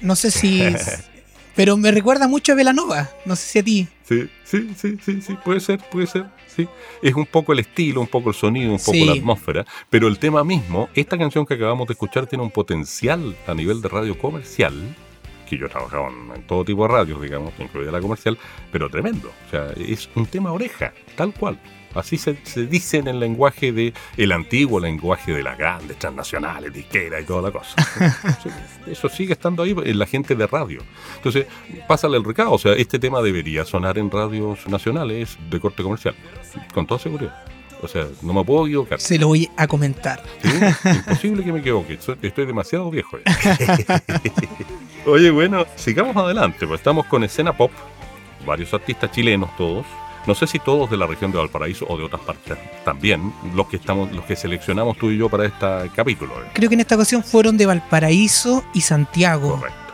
No 0.00 0.16
sé 0.16 0.30
si... 0.30 0.62
pero 1.54 1.76
me 1.76 1.90
recuerda 1.90 2.28
mucho 2.28 2.52
a 2.52 2.54
Velanova. 2.54 3.10
No 3.26 3.36
sé 3.36 3.46
si 3.46 3.58
a 3.58 3.62
ti. 3.62 3.88
Sí, 4.08 4.26
sí, 4.44 4.70
sí, 4.74 4.96
sí, 5.04 5.20
sí, 5.20 5.36
puede 5.44 5.60
ser, 5.60 5.78
puede 5.90 6.06
ser, 6.06 6.24
sí. 6.46 6.66
Es 7.02 7.14
un 7.14 7.26
poco 7.26 7.52
el 7.52 7.58
estilo, 7.58 8.00
un 8.00 8.06
poco 8.06 8.30
el 8.30 8.34
sonido, 8.36 8.72
un 8.72 8.78
poco 8.78 8.92
Sí. 8.92 9.04
la 9.04 9.12
atmósfera, 9.12 9.66
pero 9.90 10.08
el 10.08 10.18
tema 10.18 10.44
mismo, 10.44 10.88
esta 10.94 11.18
canción 11.18 11.44
que 11.44 11.54
acabamos 11.54 11.88
de 11.88 11.92
escuchar 11.92 12.26
tiene 12.26 12.42
un 12.44 12.50
potencial 12.50 13.36
a 13.46 13.52
nivel 13.54 13.82
de 13.82 13.88
radio 13.88 14.16
comercial, 14.16 14.74
que 15.46 15.56
yo 15.56 15.66
he 15.66 15.68
trabajado 15.68 16.08
en, 16.08 16.36
en 16.36 16.42
todo 16.46 16.64
tipo 16.64 16.82
de 16.82 16.88
radios, 16.88 17.20
digamos, 17.20 17.52
incluida 17.58 17.90
la 17.90 18.00
comercial, 18.00 18.38
pero 18.70 18.90
tremendo. 18.90 19.32
O 19.46 19.50
sea, 19.50 19.72
es 19.76 20.08
un 20.14 20.26
tema 20.26 20.52
oreja, 20.52 20.92
tal 21.16 21.32
cual. 21.32 21.58
Así 21.96 22.18
se, 22.18 22.36
se 22.42 22.66
dice 22.66 22.98
en 22.98 23.08
el 23.08 23.18
lenguaje 23.18 23.72
de 23.72 23.94
el 24.18 24.32
antiguo 24.32 24.78
lenguaje 24.78 25.32
de 25.32 25.42
las 25.42 25.56
grandes 25.56 25.98
transnacionales, 25.98 26.72
disquera 26.72 27.20
y 27.20 27.24
toda 27.24 27.42
la 27.42 27.50
cosa. 27.50 27.74
Eso 28.86 29.08
sigue 29.08 29.32
estando 29.32 29.62
ahí 29.62 29.74
en 29.82 29.98
la 29.98 30.04
gente 30.04 30.34
de 30.34 30.46
radio. 30.46 30.82
Entonces, 31.16 31.46
pásale 31.88 32.18
el 32.18 32.24
recado. 32.24 32.52
O 32.52 32.58
sea, 32.58 32.74
este 32.74 32.98
tema 32.98 33.22
debería 33.22 33.64
sonar 33.64 33.96
en 33.96 34.10
radios 34.10 34.68
nacionales 34.68 35.38
de 35.48 35.58
corte 35.58 35.82
comercial, 35.82 36.14
con 36.74 36.86
toda 36.86 37.00
seguridad. 37.00 37.44
O 37.82 37.88
sea, 37.88 38.06
no 38.22 38.32
me 38.34 38.44
puedo 38.44 38.66
equivocar. 38.66 39.00
Se 39.00 39.18
lo 39.18 39.28
voy 39.28 39.48
a 39.56 39.66
comentar. 39.66 40.22
¿sí? 40.42 40.88
Imposible 40.90 41.44
que 41.44 41.52
me 41.52 41.60
equivoque. 41.60 41.98
Estoy 42.22 42.46
demasiado 42.46 42.90
viejo. 42.90 43.18
ya. 43.24 44.02
Oye, 45.06 45.30
bueno, 45.30 45.64
sigamos 45.76 46.16
adelante. 46.16 46.66
Pues 46.66 46.80
estamos 46.80 47.06
con 47.06 47.22
escena 47.22 47.56
pop. 47.56 47.70
Varios 48.44 48.74
artistas 48.74 49.10
chilenos 49.12 49.56
todos. 49.56 49.86
No 50.26 50.34
sé 50.34 50.48
si 50.48 50.58
todos 50.58 50.90
de 50.90 50.96
la 50.96 51.06
región 51.06 51.30
de 51.30 51.38
Valparaíso 51.38 51.86
o 51.88 51.96
de 51.96 52.02
otras 52.02 52.20
partes 52.22 52.58
también, 52.84 53.32
los 53.54 53.68
que 53.68 53.76
estamos, 53.76 54.10
los 54.10 54.24
que 54.24 54.34
seleccionamos 54.34 54.98
tú 54.98 55.12
y 55.12 55.18
yo 55.18 55.28
para 55.28 55.46
este 55.46 55.66
capítulo. 55.94 56.32
¿eh? 56.42 56.50
Creo 56.52 56.68
que 56.68 56.74
en 56.74 56.80
esta 56.80 56.96
ocasión 56.96 57.22
fueron 57.22 57.56
de 57.56 57.66
Valparaíso 57.66 58.64
y 58.74 58.80
Santiago. 58.80 59.58
Correcto, 59.60 59.85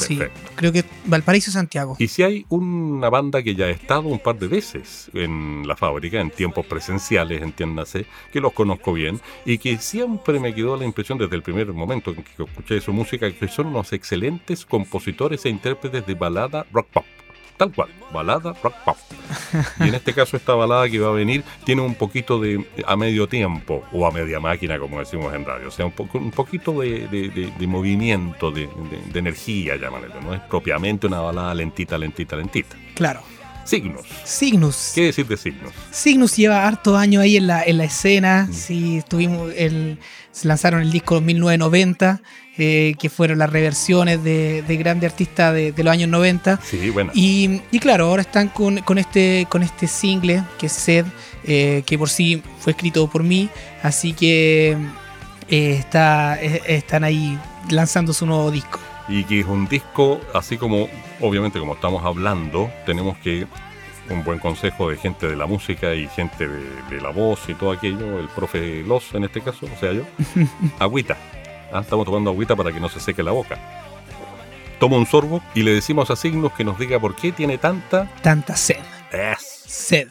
ya. 0.00 0.06
Sí, 0.06 0.16
Perfecto. 0.16 0.52
creo 0.54 0.72
que 0.72 0.84
Valparaíso 1.06 1.50
y 1.50 1.52
Santiago. 1.52 1.96
Y 1.98 2.08
si 2.08 2.22
hay 2.22 2.46
una 2.48 3.08
banda 3.10 3.42
que 3.42 3.54
ya 3.54 3.66
ha 3.66 3.70
estado 3.70 4.08
un 4.08 4.18
par 4.18 4.38
de 4.38 4.48
veces 4.48 5.10
en 5.14 5.66
la 5.66 5.76
fábrica, 5.76 6.20
en 6.20 6.30
tiempos 6.30 6.66
presenciales, 6.66 7.42
entiéndase, 7.42 8.06
que 8.32 8.40
los 8.40 8.52
conozco 8.52 8.92
bien, 8.92 9.20
y 9.44 9.58
que 9.58 9.78
siempre 9.78 10.40
me 10.40 10.54
quedó 10.54 10.76
la 10.76 10.84
impresión 10.84 11.18
desde 11.18 11.36
el 11.36 11.42
primer 11.42 11.72
momento 11.72 12.10
en 12.10 12.22
que 12.22 12.42
escuché 12.42 12.80
su 12.80 12.92
música, 12.92 13.30
que 13.32 13.48
son 13.48 13.68
unos 13.68 13.92
excelentes 13.92 14.64
compositores 14.64 15.44
e 15.44 15.48
intérpretes 15.48 16.06
de 16.06 16.14
balada 16.14 16.66
rock 16.72 16.88
pop. 16.92 17.04
Tal 17.58 17.72
cual, 17.72 17.88
balada 18.14 18.54
rock 18.62 18.74
pop. 18.84 18.96
Y 19.80 19.88
en 19.88 19.94
este 19.96 20.14
caso 20.14 20.36
esta 20.36 20.54
balada 20.54 20.88
que 20.88 20.98
va 21.00 21.08
a 21.08 21.12
venir 21.12 21.42
tiene 21.64 21.82
un 21.82 21.94
poquito 21.96 22.40
de 22.40 22.64
a 22.86 22.96
medio 22.96 23.28
tiempo, 23.28 23.84
o 23.92 24.06
a 24.06 24.10
media 24.12 24.38
máquina, 24.40 24.78
como 24.78 24.98
decimos 25.00 25.34
en 25.34 25.44
radio. 25.44 25.68
O 25.68 25.70
sea, 25.70 25.84
un, 25.84 25.92
poco, 25.92 26.18
un 26.18 26.30
poquito 26.30 26.72
de, 26.80 27.08
de- 27.08 27.28
de- 27.28 27.52
de 27.58 27.66
movimiento, 27.66 28.50
de, 28.52 28.68
energía, 29.12 29.74
llámale. 29.76 30.06
No 30.22 30.32
es 30.34 30.40
propiamente 30.42 31.06
una 31.08 31.20
balada 31.20 31.52
lentita, 31.54 31.98
lentita, 31.98 32.36
lentita. 32.36 32.76
Claro. 32.94 33.20
Signos. 33.64 34.06
Cygnus. 34.24 34.92
¿Qué 34.94 35.02
decir 35.06 35.26
de 35.26 35.36
signos? 35.36 35.72
Cygnus 35.92 36.36
lleva 36.36 36.66
harto 36.66 36.96
años 36.96 37.22
ahí 37.22 37.36
en 37.36 37.48
la, 37.48 37.62
en 37.64 37.76
la 37.76 37.84
escena. 37.84 38.46
Mm. 38.48 38.52
Sí, 38.54 39.02
tuvimos 39.06 39.52
el, 39.56 39.98
se 40.30 40.48
lanzaron 40.48 40.80
el 40.80 40.90
disco 40.90 41.18
en 41.18 41.26
1990, 41.26 42.22
eh, 42.60 42.96
que 42.98 43.08
fueron 43.08 43.38
las 43.38 43.50
reversiones 43.50 44.24
de, 44.24 44.62
de 44.62 44.76
grandes 44.76 45.12
artistas 45.12 45.54
de, 45.54 45.70
de 45.70 45.84
los 45.84 45.92
años 45.92 46.08
90. 46.08 46.58
Sí, 46.60 46.90
bueno. 46.90 47.12
Y, 47.14 47.62
y 47.70 47.78
claro, 47.78 48.06
ahora 48.06 48.22
están 48.22 48.48
con, 48.48 48.78
con 48.78 48.98
este, 48.98 49.46
con 49.48 49.62
este 49.62 49.86
single 49.86 50.42
que 50.58 50.66
es 50.66 50.72
Sed, 50.72 51.06
eh, 51.44 51.84
que 51.86 51.96
por 51.96 52.08
sí 52.08 52.42
fue 52.58 52.72
escrito 52.72 53.08
por 53.08 53.22
mí, 53.22 53.48
así 53.84 54.12
que 54.12 54.76
eh, 55.48 55.76
está, 55.78 56.34
están 56.40 57.04
ahí 57.04 57.38
lanzando 57.70 58.12
su 58.12 58.26
nuevo 58.26 58.50
disco. 58.50 58.80
Y 59.08 59.22
que 59.22 59.38
es 59.38 59.46
un 59.46 59.68
disco, 59.68 60.20
así 60.34 60.58
como, 60.58 60.88
obviamente, 61.20 61.60
como 61.60 61.74
estamos 61.74 62.04
hablando, 62.04 62.72
tenemos 62.84 63.16
que 63.18 63.46
un 64.10 64.24
buen 64.24 64.40
consejo 64.40 64.90
de 64.90 64.96
gente 64.96 65.28
de 65.28 65.36
la 65.36 65.46
música 65.46 65.94
y 65.94 66.08
gente 66.08 66.48
de, 66.48 66.64
de 66.90 67.00
la 67.00 67.10
voz 67.10 67.48
y 67.48 67.54
todo 67.54 67.70
aquello, 67.70 68.18
el 68.18 68.28
profe 68.28 68.82
Los 68.82 69.14
en 69.14 69.24
este 69.24 69.42
caso, 69.42 69.66
o 69.72 69.78
sea 69.78 69.92
yo, 69.92 70.02
agüita. 70.80 71.16
Ah, 71.72 71.80
estamos 71.80 72.06
tomando 72.06 72.30
agüita 72.30 72.56
para 72.56 72.72
que 72.72 72.80
no 72.80 72.88
se 72.88 73.00
seque 73.00 73.22
la 73.22 73.32
boca. 73.32 73.58
Toma 74.80 74.96
un 74.96 75.06
sorbo 75.06 75.42
y 75.54 75.62
le 75.62 75.72
decimos 75.72 76.10
a 76.10 76.16
Signos 76.16 76.52
que 76.52 76.64
nos 76.64 76.78
diga 76.78 76.98
por 77.00 77.16
qué 77.16 77.32
tiene 77.32 77.58
tanta... 77.58 78.08
Tanta 78.22 78.56
sed. 78.56 78.78
Es. 79.12 79.64
Sed. 79.66 80.08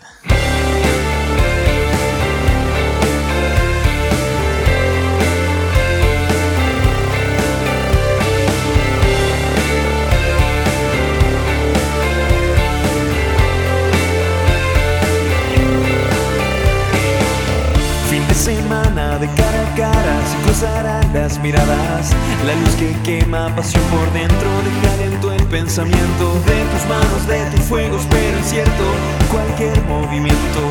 Miradas. 21.42 22.12
La 22.46 22.54
luz 22.56 22.76
que 22.76 22.96
quema 23.04 23.54
pasión 23.56 23.84
por 23.86 24.12
dentro 24.14 24.50
deja 24.64 24.96
lento 24.98 25.32
el 25.32 25.44
pensamiento 25.48 26.34
de 26.46 26.62
tus 26.72 26.86
manos, 26.88 27.28
de 27.28 27.46
tus 27.52 27.66
fuegos, 27.66 28.04
pero 28.10 28.38
incierto 28.38 28.84
cualquier 29.32 29.82
movimiento. 29.86 30.62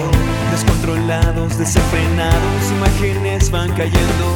Descontrolados, 0.51 1.59
desenfrenados, 1.59 2.71
imágenes 2.77 3.51
van 3.51 3.71
cayendo. 3.73 4.27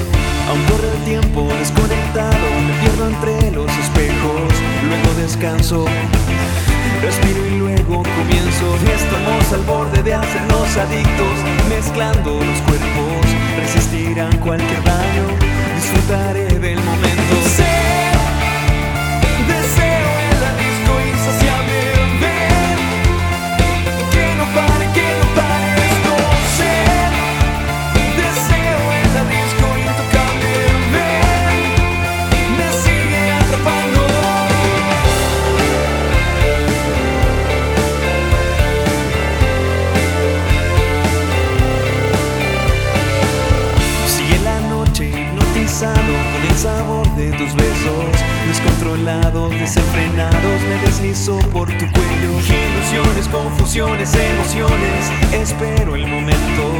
Aún 0.48 0.62
corre 0.64 0.88
el 0.96 1.04
tiempo 1.04 1.48
desconectado, 1.58 2.46
me 2.66 2.74
pierdo 2.80 3.08
entre 3.08 3.52
los 3.52 3.70
espejos. 3.78 4.52
Luego 4.88 5.20
descanso, 5.20 5.84
Respiro 7.02 7.46
y 7.46 7.58
luego 7.58 8.02
comienzo. 8.02 8.76
Estamos 8.94 9.52
al 9.52 9.62
borde 9.62 10.02
de 10.02 10.14
hacernos 10.14 10.76
adictos 10.76 11.34
Mezclando 11.68 12.34
los 12.34 12.60
cuerpos. 12.62 13.26
Resistirán 13.56 14.36
cualquier 14.38 14.82
daño. 14.84 15.26
Disfrutaré 15.76 16.58
del 16.58 16.78
momento 16.84 17.39
Descontrolados, 48.62 49.50
desenfrenados, 49.52 50.62
me 50.68 50.86
deslizo 50.86 51.38
por 51.50 51.66
tu 51.68 51.86
cuello. 51.92 52.30
Ilusiones, 52.30 53.28
confusiones, 53.28 54.14
emociones. 54.14 55.10
Espero 55.32 55.96
el 55.96 56.06
momento 56.06 56.74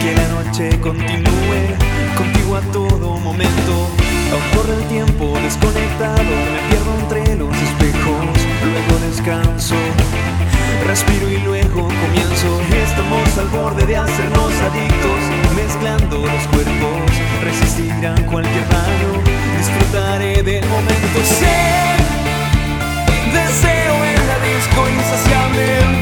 que 0.00 0.14
la 0.14 0.28
noche 0.28 0.80
continúe 0.80 1.76
Contigo 2.16 2.56
a 2.56 2.60
todo 2.72 3.18
momento. 3.18 3.90
Corre 4.54 4.74
el 4.76 4.88
tiempo 4.88 5.38
desconectado 5.42 6.24
Me 6.24 6.68
pierdo 6.68 6.94
entre 7.00 7.36
los 7.36 7.54
espejos. 7.54 8.36
Luego 8.64 9.06
descanso 9.06 9.74
Respiro 10.86 11.28
y 11.30 11.38
luego 11.38 11.82
comienzo. 11.82 12.60
Estamos 12.82 13.38
al 13.38 13.48
borde 13.48 13.84
de 13.84 13.96
hacernos 13.96 14.52
adictos 14.62 15.20
Mezclando 15.54 16.18
los 16.18 16.46
cuerpos. 16.48 17.12
Resistirán 17.42 18.24
cualquier 18.24 18.68
daño 18.68 19.25
Disfrutaré 20.36 20.42
del 20.42 20.68
momento 20.68 21.24
Sé 21.24 21.96
Deseo 23.32 24.04
en 24.04 24.28
la 24.28 24.38
disco 24.40 24.88
insaciable 24.88 25.95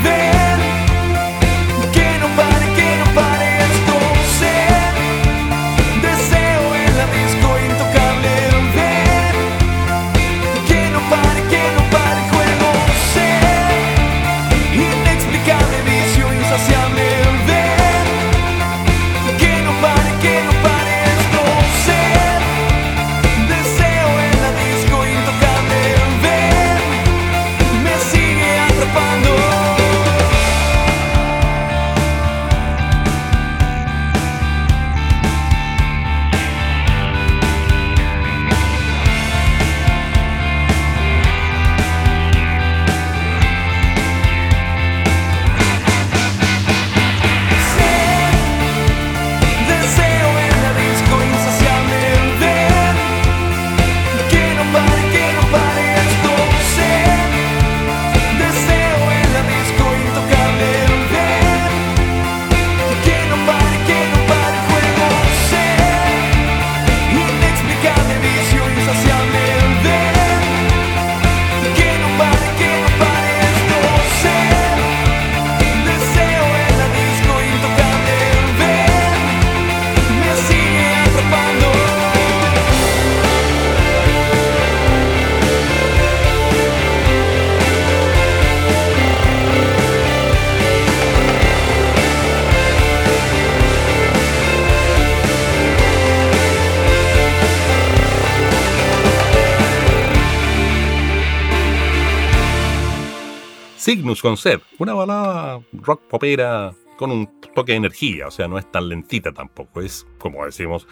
Cygnus 104.04 104.20
con 104.20 104.36
Sed, 104.36 104.60
una 104.78 104.92
balada 104.92 105.62
rock 105.72 106.02
popera 106.02 106.74
con 106.98 107.10
un 107.10 107.40
toque 107.54 107.72
de 107.72 107.78
energía, 107.78 108.28
o 108.28 108.30
sea, 108.30 108.46
no 108.46 108.58
es 108.58 108.70
tan 108.70 108.86
lentita 108.86 109.32
tampoco, 109.32 109.80
es, 109.80 110.06
como 110.18 110.44
decimos, 110.44 110.86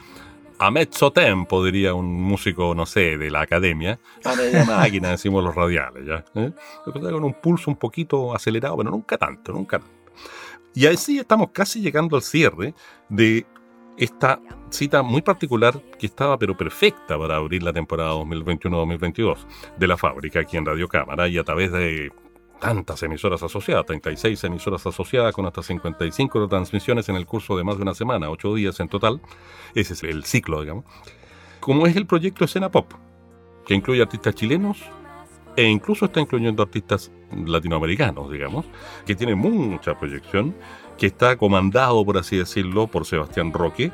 a 0.58 0.70
mezzo 0.70 1.12
tempo, 1.12 1.62
diría 1.62 1.92
un 1.92 2.10
músico, 2.10 2.74
no 2.74 2.86
sé, 2.86 3.18
de 3.18 3.30
la 3.30 3.42
academia, 3.42 4.00
a 4.24 4.34
media 4.34 4.64
máquina, 4.66 5.10
decimos 5.10 5.44
los 5.44 5.54
radiales, 5.54 6.06
¿ya? 6.06 6.24
¿Eh? 6.34 6.52
Con 6.84 7.24
un 7.24 7.34
pulso 7.34 7.70
un 7.70 7.76
poquito 7.76 8.34
acelerado, 8.34 8.78
pero 8.78 8.90
nunca 8.90 9.18
tanto, 9.18 9.52
nunca 9.52 9.78
tanto. 9.78 9.94
Y 10.74 10.86
así 10.86 11.18
estamos 11.18 11.50
casi 11.52 11.82
llegando 11.82 12.16
al 12.16 12.22
cierre 12.22 12.74
de 13.10 13.44
esta 13.98 14.40
cita 14.70 15.02
muy 15.02 15.20
particular 15.20 15.78
que 15.98 16.06
estaba 16.06 16.38
pero 16.38 16.56
perfecta 16.56 17.18
para 17.18 17.36
abrir 17.36 17.62
la 17.62 17.74
temporada 17.74 18.14
2021-2022 18.14 19.36
de 19.76 19.86
la 19.86 19.98
fábrica 19.98 20.40
aquí 20.40 20.56
en 20.56 20.64
Radio 20.64 20.88
Cámara 20.88 21.28
y 21.28 21.36
a 21.36 21.44
través 21.44 21.70
de 21.72 22.10
tantas 22.62 23.02
emisoras 23.02 23.42
asociadas, 23.42 23.84
36 23.86 24.44
emisoras 24.44 24.86
asociadas 24.86 25.34
con 25.34 25.44
hasta 25.46 25.64
55 25.64 26.46
transmisiones 26.46 27.08
en 27.08 27.16
el 27.16 27.26
curso 27.26 27.56
de 27.56 27.64
más 27.64 27.76
de 27.76 27.82
una 27.82 27.92
semana, 27.92 28.30
8 28.30 28.54
días 28.54 28.78
en 28.78 28.88
total. 28.88 29.20
Ese 29.74 29.94
es 29.94 30.04
el 30.04 30.22
ciclo, 30.22 30.60
digamos. 30.60 30.84
Como 31.58 31.88
es 31.88 31.96
el 31.96 32.06
proyecto 32.06 32.44
Escena 32.44 32.70
Pop, 32.70 32.92
que 33.66 33.74
incluye 33.74 34.00
artistas 34.00 34.36
chilenos 34.36 34.78
e 35.56 35.64
incluso 35.64 36.04
está 36.04 36.20
incluyendo 36.20 36.62
artistas 36.62 37.10
latinoamericanos, 37.32 38.30
digamos, 38.30 38.64
que 39.04 39.16
tiene 39.16 39.34
mucha 39.34 39.98
proyección, 39.98 40.54
que 40.96 41.06
está 41.06 41.36
comandado, 41.36 42.04
por 42.04 42.16
así 42.16 42.36
decirlo, 42.36 42.86
por 42.86 43.06
Sebastián 43.06 43.52
Roque, 43.52 43.90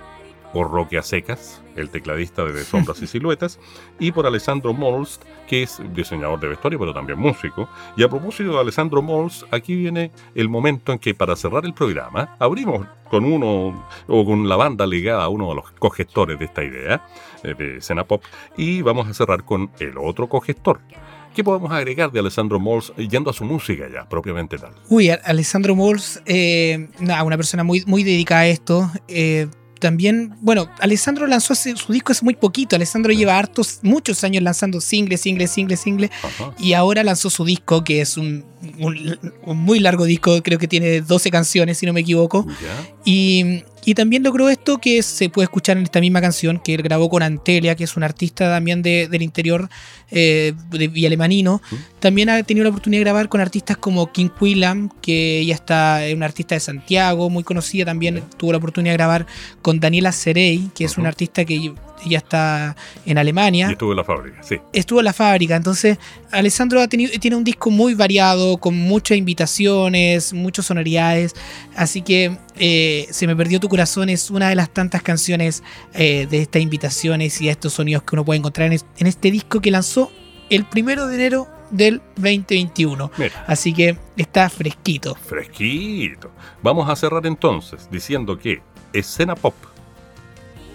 o 0.52 0.64
Roque 0.64 1.00
secas, 1.02 1.62
el 1.76 1.90
tecladista 1.90 2.44
de 2.44 2.64
Sombras 2.64 3.00
y 3.02 3.06
Siluetas, 3.08 3.58
y 3.98 4.12
por 4.12 4.26
Alessandro 4.26 4.72
Molst, 4.72 5.22
que 5.46 5.62
es 5.62 5.80
diseñador 5.92 6.40
de 6.40 6.48
vestuario, 6.48 6.78
pero 6.78 6.92
también 6.92 7.18
músico. 7.18 7.68
Y 7.96 8.02
a 8.02 8.08
propósito 8.08 8.52
de 8.52 8.60
Alessandro 8.60 9.02
Molst, 9.02 9.42
aquí 9.52 9.74
viene 9.74 10.10
el 10.34 10.48
momento 10.48 10.92
en 10.92 10.98
que 10.98 11.14
para 11.14 11.36
cerrar 11.36 11.64
el 11.64 11.74
programa, 11.74 12.36
abrimos 12.38 12.86
con 13.10 13.24
uno 13.24 13.86
o 14.06 14.24
con 14.24 14.48
la 14.48 14.56
banda 14.56 14.86
ligada 14.86 15.24
a 15.24 15.28
uno 15.28 15.48
de 15.48 15.54
los 15.56 15.70
cogestores 15.72 16.38
de 16.38 16.44
esta 16.44 16.62
idea, 16.64 17.06
eh, 17.42 17.54
de 17.56 17.78
escena 17.78 18.04
pop, 18.04 18.22
y 18.56 18.82
vamos 18.82 19.08
a 19.08 19.14
cerrar 19.14 19.44
con 19.44 19.70
el 19.80 19.96
otro 19.98 20.28
cogestor. 20.28 20.80
¿Qué 21.34 21.44
podemos 21.44 21.70
agregar 21.70 22.10
de 22.10 22.18
Alessandro 22.18 22.58
Mols 22.58 22.92
yendo 22.96 23.30
a 23.30 23.32
su 23.32 23.44
música 23.44 23.86
ya, 23.92 24.08
propiamente 24.08 24.58
tal? 24.58 24.72
Uy, 24.88 25.10
Alessandro 25.10 25.76
Mols, 25.76 26.20
eh, 26.26 26.88
una 26.98 27.36
persona 27.36 27.62
muy, 27.62 27.84
muy 27.86 28.02
dedicada 28.02 28.40
a 28.40 28.46
esto. 28.48 28.90
Eh, 29.06 29.46
también, 29.78 30.34
bueno, 30.40 30.70
Alessandro 30.80 31.26
lanzó 31.26 31.54
su 31.54 31.92
disco 31.92 32.12
hace 32.12 32.24
muy 32.24 32.34
poquito. 32.34 32.76
Alessandro 32.76 33.12
lleva 33.12 33.38
hartos, 33.38 33.80
muchos 33.82 34.24
años 34.24 34.42
lanzando 34.42 34.80
singles, 34.80 35.20
singles, 35.20 35.50
singles, 35.50 35.80
singles. 35.80 36.10
Y 36.58 36.72
ahora 36.72 37.04
lanzó 37.04 37.30
su 37.30 37.44
disco, 37.44 37.84
que 37.84 38.00
es 38.00 38.16
un, 38.16 38.44
muy 39.46 39.78
largo 39.80 40.04
disco, 40.04 40.42
creo 40.42 40.58
que 40.58 40.68
tiene 40.68 41.00
12 41.00 41.30
canciones, 41.30 41.78
si 41.78 41.86
no 41.86 41.92
me 41.92 42.00
equivoco. 42.00 42.46
Y, 43.04 43.62
y, 43.90 43.94
también 43.94 44.22
logró 44.22 44.48
esto 44.48 44.78
que 44.78 45.02
se 45.02 45.28
puede 45.28 45.44
escuchar 45.44 45.76
en 45.76 45.84
esta 45.84 46.00
misma 46.00 46.20
canción, 46.20 46.60
que 46.62 46.74
él 46.74 46.82
grabó 46.82 47.08
con 47.08 47.22
Antelia, 47.22 47.74
que 47.74 47.84
es 47.84 47.96
un 47.96 48.02
artista 48.02 48.50
también 48.50 48.82
del 48.82 49.22
interior 49.22 49.68
eh, 50.10 50.52
de 50.70 50.88
Villa 50.88 51.08
Alemanino. 51.08 51.62
También 52.00 52.28
ha 52.28 52.42
tenido 52.42 52.64
la 52.64 52.70
oportunidad 52.70 53.00
de 53.00 53.04
grabar 53.04 53.28
con 53.28 53.40
artistas 53.40 53.76
como 53.76 54.12
King 54.12 54.28
Quillam, 54.38 54.90
que 55.00 55.40
ella 55.40 55.54
está, 55.54 56.04
es 56.06 56.14
una 56.14 56.26
artista 56.26 56.54
de 56.54 56.60
Santiago, 56.60 57.30
muy 57.30 57.44
conocida. 57.44 57.84
También 57.84 58.22
tuvo 58.36 58.52
la 58.52 58.58
oportunidad 58.58 58.92
de 58.92 58.98
grabar 58.98 59.26
con 59.62 59.80
Daniela 59.80 60.12
Cerey, 60.12 60.70
que 60.74 60.84
es 60.84 60.98
una 60.98 61.08
artista 61.08 61.44
que 61.44 61.72
ella 62.04 62.18
está 62.18 62.76
en 63.06 63.18
Alemania. 63.18 63.68
Y 63.68 63.72
estuvo 63.72 63.92
en 63.92 63.96
la 63.96 64.04
fábrica, 64.04 64.42
sí. 64.42 64.56
Estuvo 64.72 65.00
en 65.00 65.04
la 65.04 65.12
fábrica. 65.12 65.56
Entonces, 65.56 65.98
Alessandro 66.30 66.80
ha 66.80 66.88
tenido, 66.88 67.12
tiene 67.18 67.36
un 67.36 67.44
disco 67.44 67.70
muy 67.70 67.94
variado, 67.94 68.58
con 68.58 68.76
muchas 68.76 69.18
invitaciones, 69.18 70.32
muchas 70.32 70.66
sonoridades. 70.66 71.34
Así 71.74 72.02
que 72.02 72.36
eh, 72.56 73.06
Se 73.10 73.26
me 73.26 73.36
perdió 73.36 73.60
tu 73.60 73.68
corazón 73.68 74.08
es 74.08 74.30
una 74.30 74.48
de 74.48 74.54
las 74.54 74.70
tantas 74.70 75.02
canciones 75.02 75.62
eh, 75.94 76.26
de 76.28 76.42
estas 76.42 76.60
invitaciones 76.62 77.40
y 77.40 77.46
de 77.46 77.52
estos 77.52 77.72
sonidos 77.72 78.02
que 78.02 78.16
uno 78.16 78.24
puede 78.24 78.38
encontrar 78.38 78.72
en, 78.72 79.06
este 79.06 79.30
disco 79.30 79.60
que 79.60 79.70
lanzó 79.70 80.10
el 80.50 80.64
primero 80.64 81.06
de 81.06 81.14
enero 81.14 81.48
del 81.70 82.00
2021. 82.16 83.10
Así 83.46 83.72
que 83.72 83.96
está 84.16 84.48
fresquito. 84.48 85.14
Fresquito. 85.14 86.30
Vamos 86.62 86.88
a 86.88 86.96
cerrar 86.96 87.26
entonces 87.26 87.88
diciendo 87.90 88.38
que 88.38 88.62
Escena 88.92 89.34
Pop, 89.34 89.54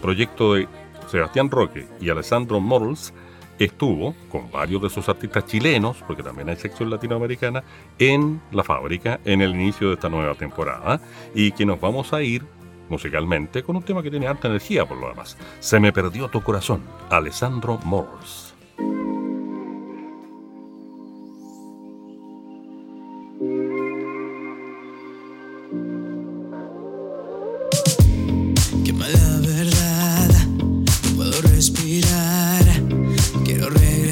proyecto 0.01 0.53
de 0.53 0.67
Sebastián 1.13 1.51
Roque 1.51 1.85
y 2.01 2.09
Alessandro 2.09 2.59
Morals 2.59 3.13
estuvo 3.59 4.15
con 4.31 4.49
varios 4.49 4.81
de 4.81 4.89
sus 4.89 5.07
artistas 5.07 5.45
chilenos, 5.45 6.03
porque 6.07 6.23
también 6.23 6.49
hay 6.49 6.55
sección 6.55 6.89
latinoamericana, 6.89 7.63
en 7.99 8.41
la 8.51 8.63
fábrica 8.63 9.19
en 9.23 9.43
el 9.43 9.51
inicio 9.51 9.89
de 9.89 9.93
esta 9.93 10.09
nueva 10.09 10.33
temporada 10.33 10.99
y 11.35 11.51
que 11.51 11.67
nos 11.67 11.79
vamos 11.79 12.13
a 12.13 12.23
ir 12.23 12.43
musicalmente 12.89 13.61
con 13.61 13.75
un 13.75 13.83
tema 13.83 14.01
que 14.01 14.09
tiene 14.09 14.25
alta 14.25 14.47
energía 14.47 14.87
por 14.87 14.97
lo 14.97 15.09
demás. 15.09 15.37
Se 15.59 15.79
me 15.79 15.93
perdió 15.93 16.29
tu 16.29 16.41
corazón, 16.41 16.81
Alessandro 17.11 17.77
Morals. 17.83 18.55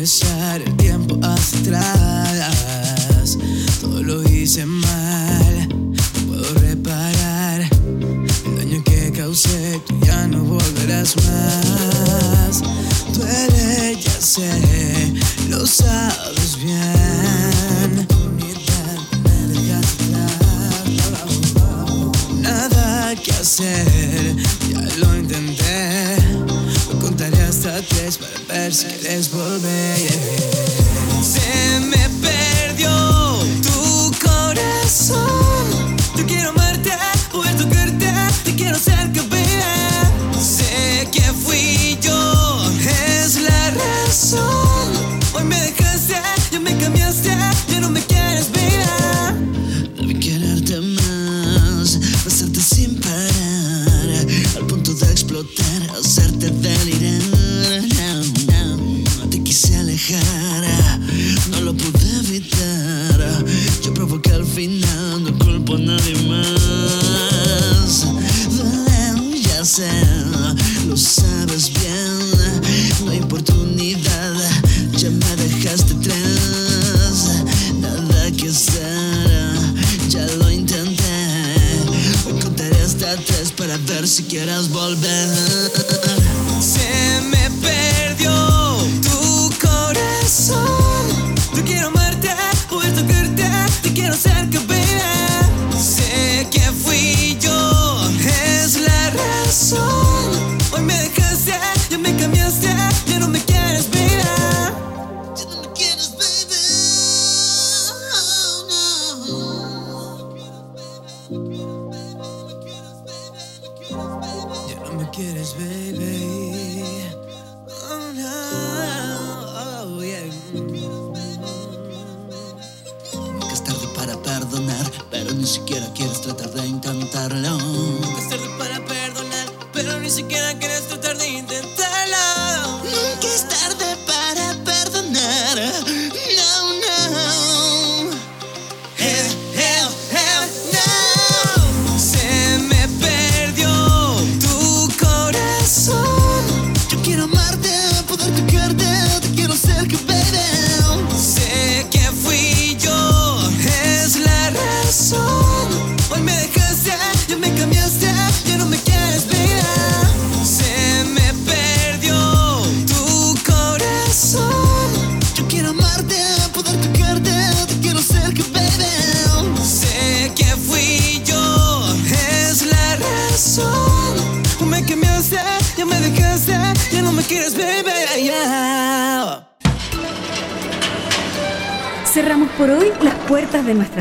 echar 0.01 0.61
el 0.61 0.75
tiempo 0.77 1.15
hacia 1.21 1.59
atrás. 1.59 2.70